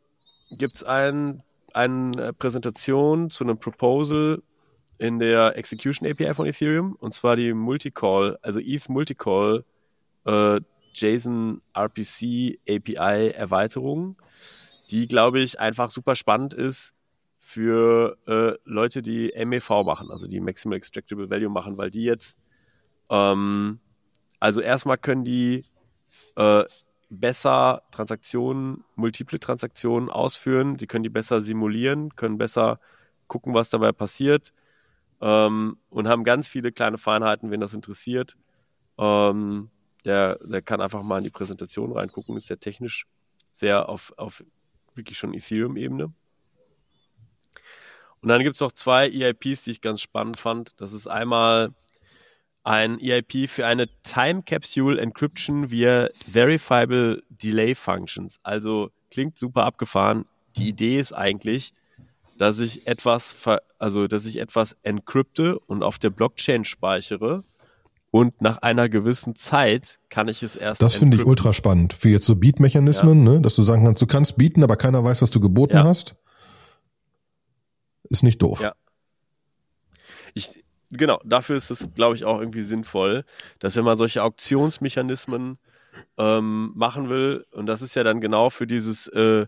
[0.52, 1.44] gibt es ein,
[1.74, 4.42] eine Präsentation zu einem Proposal
[4.98, 9.66] in der Execution API von Ethereum und zwar die Multicall, also ETH Multicall
[10.26, 10.60] äh,
[10.94, 14.22] JSON RPC API Erweiterung,
[14.92, 16.94] die glaube ich einfach super spannend ist
[17.40, 22.38] für äh, Leute, die MEV machen, also die Maximal Extractable Value machen, weil die jetzt
[23.10, 23.80] ähm,
[24.40, 25.64] also erstmal können die
[26.36, 26.64] äh,
[27.12, 32.80] besser Transaktionen, multiple Transaktionen ausführen, sie können die besser simulieren, können besser
[33.28, 34.54] gucken, was dabei passiert
[35.20, 38.38] ähm, und haben ganz viele kleine Feinheiten, wen das interessiert.
[38.98, 39.70] Ähm,
[40.06, 43.06] der, der kann einfach mal in die Präsentation reingucken, ist ja technisch
[43.50, 44.44] sehr auf, auf
[44.96, 46.14] wirklich schon Ethereum-Ebene.
[48.22, 50.80] Und dann gibt es noch zwei EIPs, die ich ganz spannend fand.
[50.80, 51.74] Das ist einmal
[52.64, 58.40] ein EIP für eine Time Capsule Encryption via Verifiable Delay Functions.
[58.44, 60.26] Also klingt super abgefahren.
[60.56, 61.74] Die Idee ist eigentlich,
[62.38, 63.36] dass ich etwas,
[63.80, 67.44] also dass ich etwas encrypte und auf der Blockchain speichere
[68.12, 70.82] und nach einer gewissen Zeit kann ich es erst.
[70.82, 71.94] Das finde ich ultra spannend.
[71.94, 73.34] Für jetzt so Beat-Mechanismen, ja.
[73.34, 73.42] ne?
[73.42, 75.84] dass du sagen kannst, du kannst bieten, aber keiner weiß, was du geboten ja.
[75.86, 76.16] hast.
[78.10, 78.60] Ist nicht doof.
[78.60, 78.74] Ja.
[80.34, 80.61] Ich,
[80.92, 83.24] genau, dafür ist es, glaube ich, auch irgendwie sinnvoll,
[83.60, 85.58] dass wenn man solche Auktionsmechanismen
[86.18, 89.48] ähm, machen will, und das ist ja dann genau für dieses äh,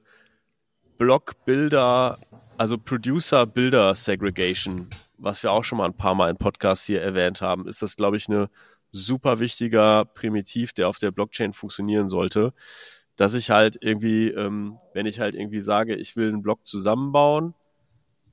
[0.97, 2.17] Block-Builder,
[2.57, 7.67] also Producer-Builder-Segregation, was wir auch schon mal ein paar Mal im Podcast hier erwähnt haben,
[7.67, 8.49] ist das, glaube ich, eine
[8.91, 12.53] super wichtiger Primitiv, der auf der Blockchain funktionieren sollte,
[13.15, 17.53] dass ich halt irgendwie, ähm, wenn ich halt irgendwie sage, ich will einen Block zusammenbauen,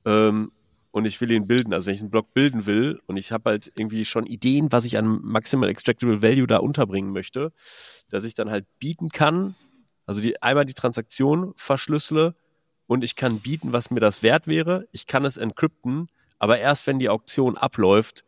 [0.05, 0.51] ähm,
[0.91, 1.73] und ich will ihn bilden.
[1.73, 4.85] Also wenn ich einen Block bilden will und ich habe halt irgendwie schon Ideen, was
[4.85, 7.51] ich an Maximal Extractable Value da unterbringen möchte,
[8.09, 9.55] dass ich dann halt bieten kann,
[10.05, 12.35] also die, einmal die Transaktion verschlüssele
[12.87, 14.87] und ich kann bieten, was mir das wert wäre.
[14.91, 18.25] Ich kann es encrypten, aber erst wenn die Auktion abläuft,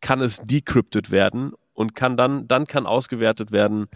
[0.00, 3.86] kann es decrypted werden und kann dann, dann kann ausgewertet werden,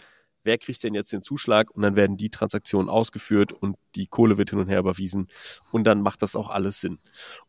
[0.45, 4.39] wer kriegt denn jetzt den Zuschlag und dann werden die Transaktionen ausgeführt und die Kohle
[4.39, 5.29] wird hin und her überwiesen
[5.73, 6.99] und dann macht das auch alles Sinn.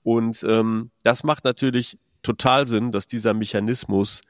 [0.04, 4.22] Und ähm, das macht natürlich total Sinn, dass dieser Mechanismus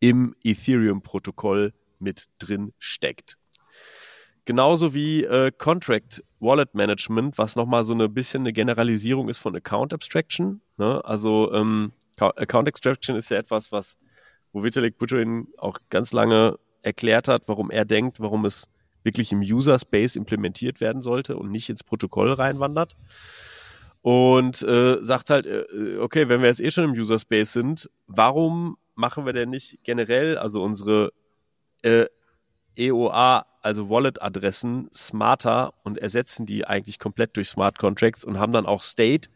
[0.00, 3.36] im Ethereum-Protokoll mit drin steckt.
[4.44, 9.54] Genauso wie äh, Contract Wallet Management, was nochmal so ein bisschen eine Generalisierung ist von
[9.54, 10.62] Account Abstraction.
[10.78, 11.04] Ne?
[11.04, 13.98] Also ähm, Account Abstraction ist ja etwas, was
[14.52, 16.58] wo Vitalik Buterin auch ganz lange
[16.88, 18.68] erklärt hat, warum er denkt, warum es
[19.02, 22.96] wirklich im User Space implementiert werden sollte und nicht ins Protokoll reinwandert.
[24.02, 27.90] Und äh, sagt halt, äh, okay, wenn wir jetzt eh schon im User Space sind,
[28.06, 31.12] warum machen wir denn nicht generell, also unsere
[31.82, 32.06] äh,
[32.76, 38.66] EOA, also Wallet-Adressen, smarter und ersetzen die eigentlich komplett durch Smart Contracts und haben dann
[38.66, 39.28] auch State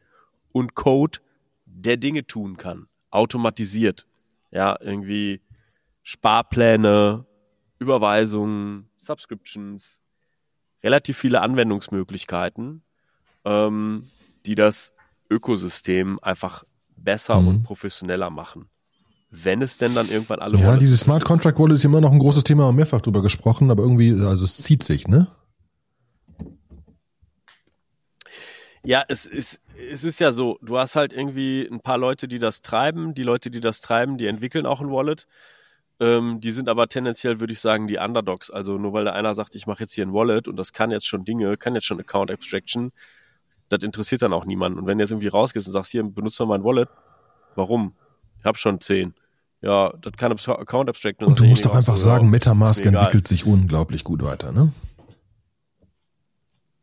[0.52, 1.18] und Code,
[1.66, 4.06] der Dinge tun kann, automatisiert.
[4.50, 5.40] Ja, irgendwie
[6.02, 7.26] Sparpläne,
[7.82, 10.00] Überweisungen, Subscriptions,
[10.82, 12.82] relativ viele Anwendungsmöglichkeiten,
[13.44, 14.08] ähm,
[14.46, 14.94] die das
[15.30, 16.64] Ökosystem einfach
[16.96, 17.48] besser mhm.
[17.48, 18.68] und professioneller machen.
[19.30, 22.18] Wenn es denn dann irgendwann alle Ja, dieses Smart Contract Wallet ist immer noch ein
[22.18, 25.28] großes Thema, haben mehrfach drüber gesprochen, aber irgendwie, also es zieht sich, ne?
[28.84, 29.60] Ja, es ist,
[29.90, 33.14] es ist ja so, du hast halt irgendwie ein paar Leute, die das treiben.
[33.14, 35.26] Die Leute, die das treiben, die entwickeln auch ein Wallet.
[36.02, 38.50] Ähm, die sind aber tendenziell, würde ich sagen, die Underdogs.
[38.50, 40.90] Also nur weil da einer sagt, ich mache jetzt hier ein Wallet und das kann
[40.90, 42.90] jetzt schon Dinge, kann jetzt schon Account Abstraction,
[43.68, 44.80] das interessiert dann auch niemanden.
[44.80, 46.88] Und wenn du jetzt irgendwie rausgehst und sagst, hier, benutze mal mein Wallet,
[47.54, 47.94] warum?
[48.40, 49.14] Ich habe schon zehn.
[49.60, 51.28] Ja, das kann Account Abstraction.
[51.28, 54.72] Und du musst doch einfach sagen, Metamask entwickelt sich unglaublich gut weiter, ne?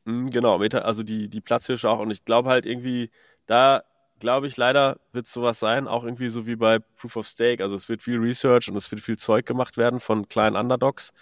[0.06, 2.00] Mhm, genau, Meta, also die, die Platzhirsche auch.
[2.00, 3.12] Und ich glaube halt irgendwie,
[3.48, 3.84] da
[4.20, 7.64] glaube ich, leider wird sowas sein, auch irgendwie so wie bei Proof of Stake.
[7.64, 11.14] Also es wird viel Research und es wird viel Zeug gemacht werden von kleinen Underdogs,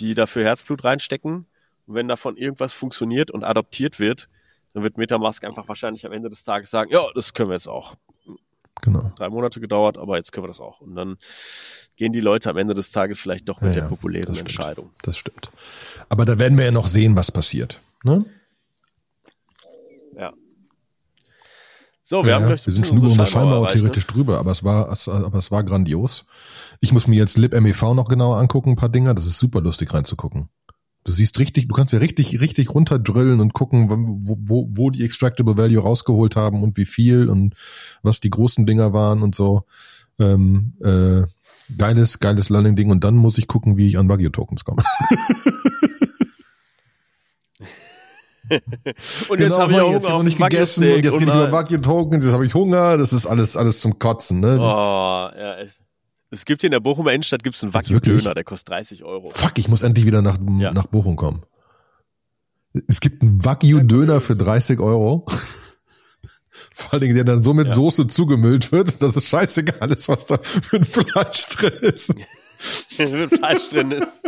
[0.00, 1.46] die dafür Herzblut reinstecken.
[1.86, 4.28] Und wenn davon irgendwas funktioniert und adoptiert wird,
[4.72, 7.68] dann wird Metamask einfach wahrscheinlich am Ende des Tages sagen, ja, das können wir jetzt
[7.68, 7.94] auch.
[8.82, 9.12] Genau.
[9.16, 10.80] Drei Monate gedauert, aber jetzt können wir das auch.
[10.80, 11.16] Und dann
[11.96, 14.90] gehen die Leute am Ende des Tages vielleicht doch mit ja, der populären das Entscheidung.
[15.02, 15.50] Das stimmt.
[16.08, 17.80] Aber da werden wir ja noch sehen, was passiert.
[18.02, 18.24] Ne?
[22.06, 24.62] So, wir ja, haben gleich wir sind schon über unser Scheinbauer theoretisch drüber, aber es
[24.62, 26.26] war, es, aber es war grandios.
[26.80, 29.14] Ich muss mir jetzt libmev noch genauer angucken, ein paar Dinger.
[29.14, 30.50] Das ist super lustig reinzugucken.
[31.04, 35.02] Du siehst richtig, du kannst ja richtig, richtig runterdrillen und gucken, wo, wo, wo die
[35.02, 37.54] Extractable Value rausgeholt haben und wie viel und
[38.02, 39.64] was die großen Dinger waren und so.
[40.18, 41.22] Ähm, äh,
[41.78, 44.82] geiles, geiles Learning-Ding und dann muss ich gucken, wie ich an Wagyu-Tokens komme.
[49.28, 51.50] und genau, jetzt habe ich auch jetzt Hunger nicht gegessen und jetzt geht ich über
[51.52, 54.58] Wagyu Tokens, jetzt habe ich Hunger, das ist alles alles zum Kotzen, ne?
[54.60, 55.56] Oh, ja,
[56.30, 57.94] Es gibt hier in der Bochumer Innenstadt gibt's einen wirklich?
[57.94, 59.30] Wagyu-Döner, der kostet 30 Euro.
[59.30, 60.72] Fuck, ich muss endlich wieder nach, Ja.
[60.72, 61.42] nach Bochum kommen.
[62.88, 65.26] Es gibt einen Wagyu-Döner für 30 Euro.
[66.74, 67.74] Vor allen Dingen, der dann so mit Ja.
[67.74, 72.14] Soße zugemüllt wird, dass es scheißegal ist, was da für ein Fleisch drin ist.
[72.96, 74.24] Wenn Fleisch drin ist.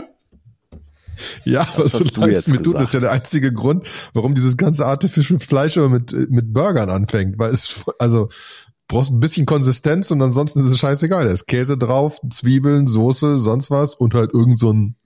[1.45, 3.03] Ja, was hast so du jetzt mir tut, das ist ja gesagt.
[3.05, 7.39] der einzige Grund, warum dieses ganze Artificial Fleisch immer mit, mit Burgern anfängt.
[7.39, 8.29] Weil es, also,
[8.89, 11.25] brauchst ein bisschen Konsistenz und ansonsten ist es scheißegal.
[11.25, 14.97] Da ist Käse drauf, Zwiebeln, Soße, sonst was und halt irgend so ein,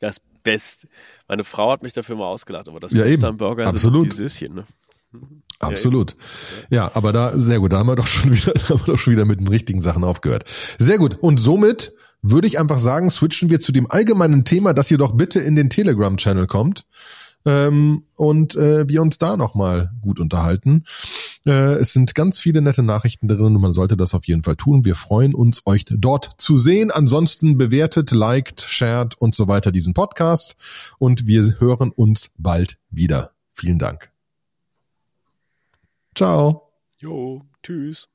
[0.00, 0.88] Das Beste.
[1.28, 3.24] Meine Frau hat mich dafür mal ausgelacht, aber das Ja, Beste eben.
[3.24, 4.12] am Burger Absolut.
[4.12, 4.64] sind die Söschen, ne?
[5.58, 6.14] Absolut.
[6.70, 8.98] Ja, aber da, sehr gut, da haben wir doch schon wieder, da haben wir doch
[8.98, 10.44] schon wieder mit den richtigen Sachen aufgehört.
[10.78, 11.18] Sehr gut.
[11.20, 11.92] Und somit
[12.22, 15.56] würde ich einfach sagen, switchen wir zu dem allgemeinen Thema, dass ihr doch bitte in
[15.56, 16.84] den Telegram-Channel kommt.
[17.44, 20.84] Ähm, und äh, wir uns da nochmal gut unterhalten.
[21.46, 24.56] Äh, es sind ganz viele nette Nachrichten drin und man sollte das auf jeden Fall
[24.56, 24.84] tun.
[24.84, 26.90] Wir freuen uns, euch dort zu sehen.
[26.90, 30.56] Ansonsten bewertet, liked, shared und so weiter diesen Podcast
[30.98, 33.30] und wir hören uns bald wieder.
[33.52, 34.15] Vielen Dank.
[36.16, 36.72] Ciao.
[36.98, 38.08] Jo, tschüss.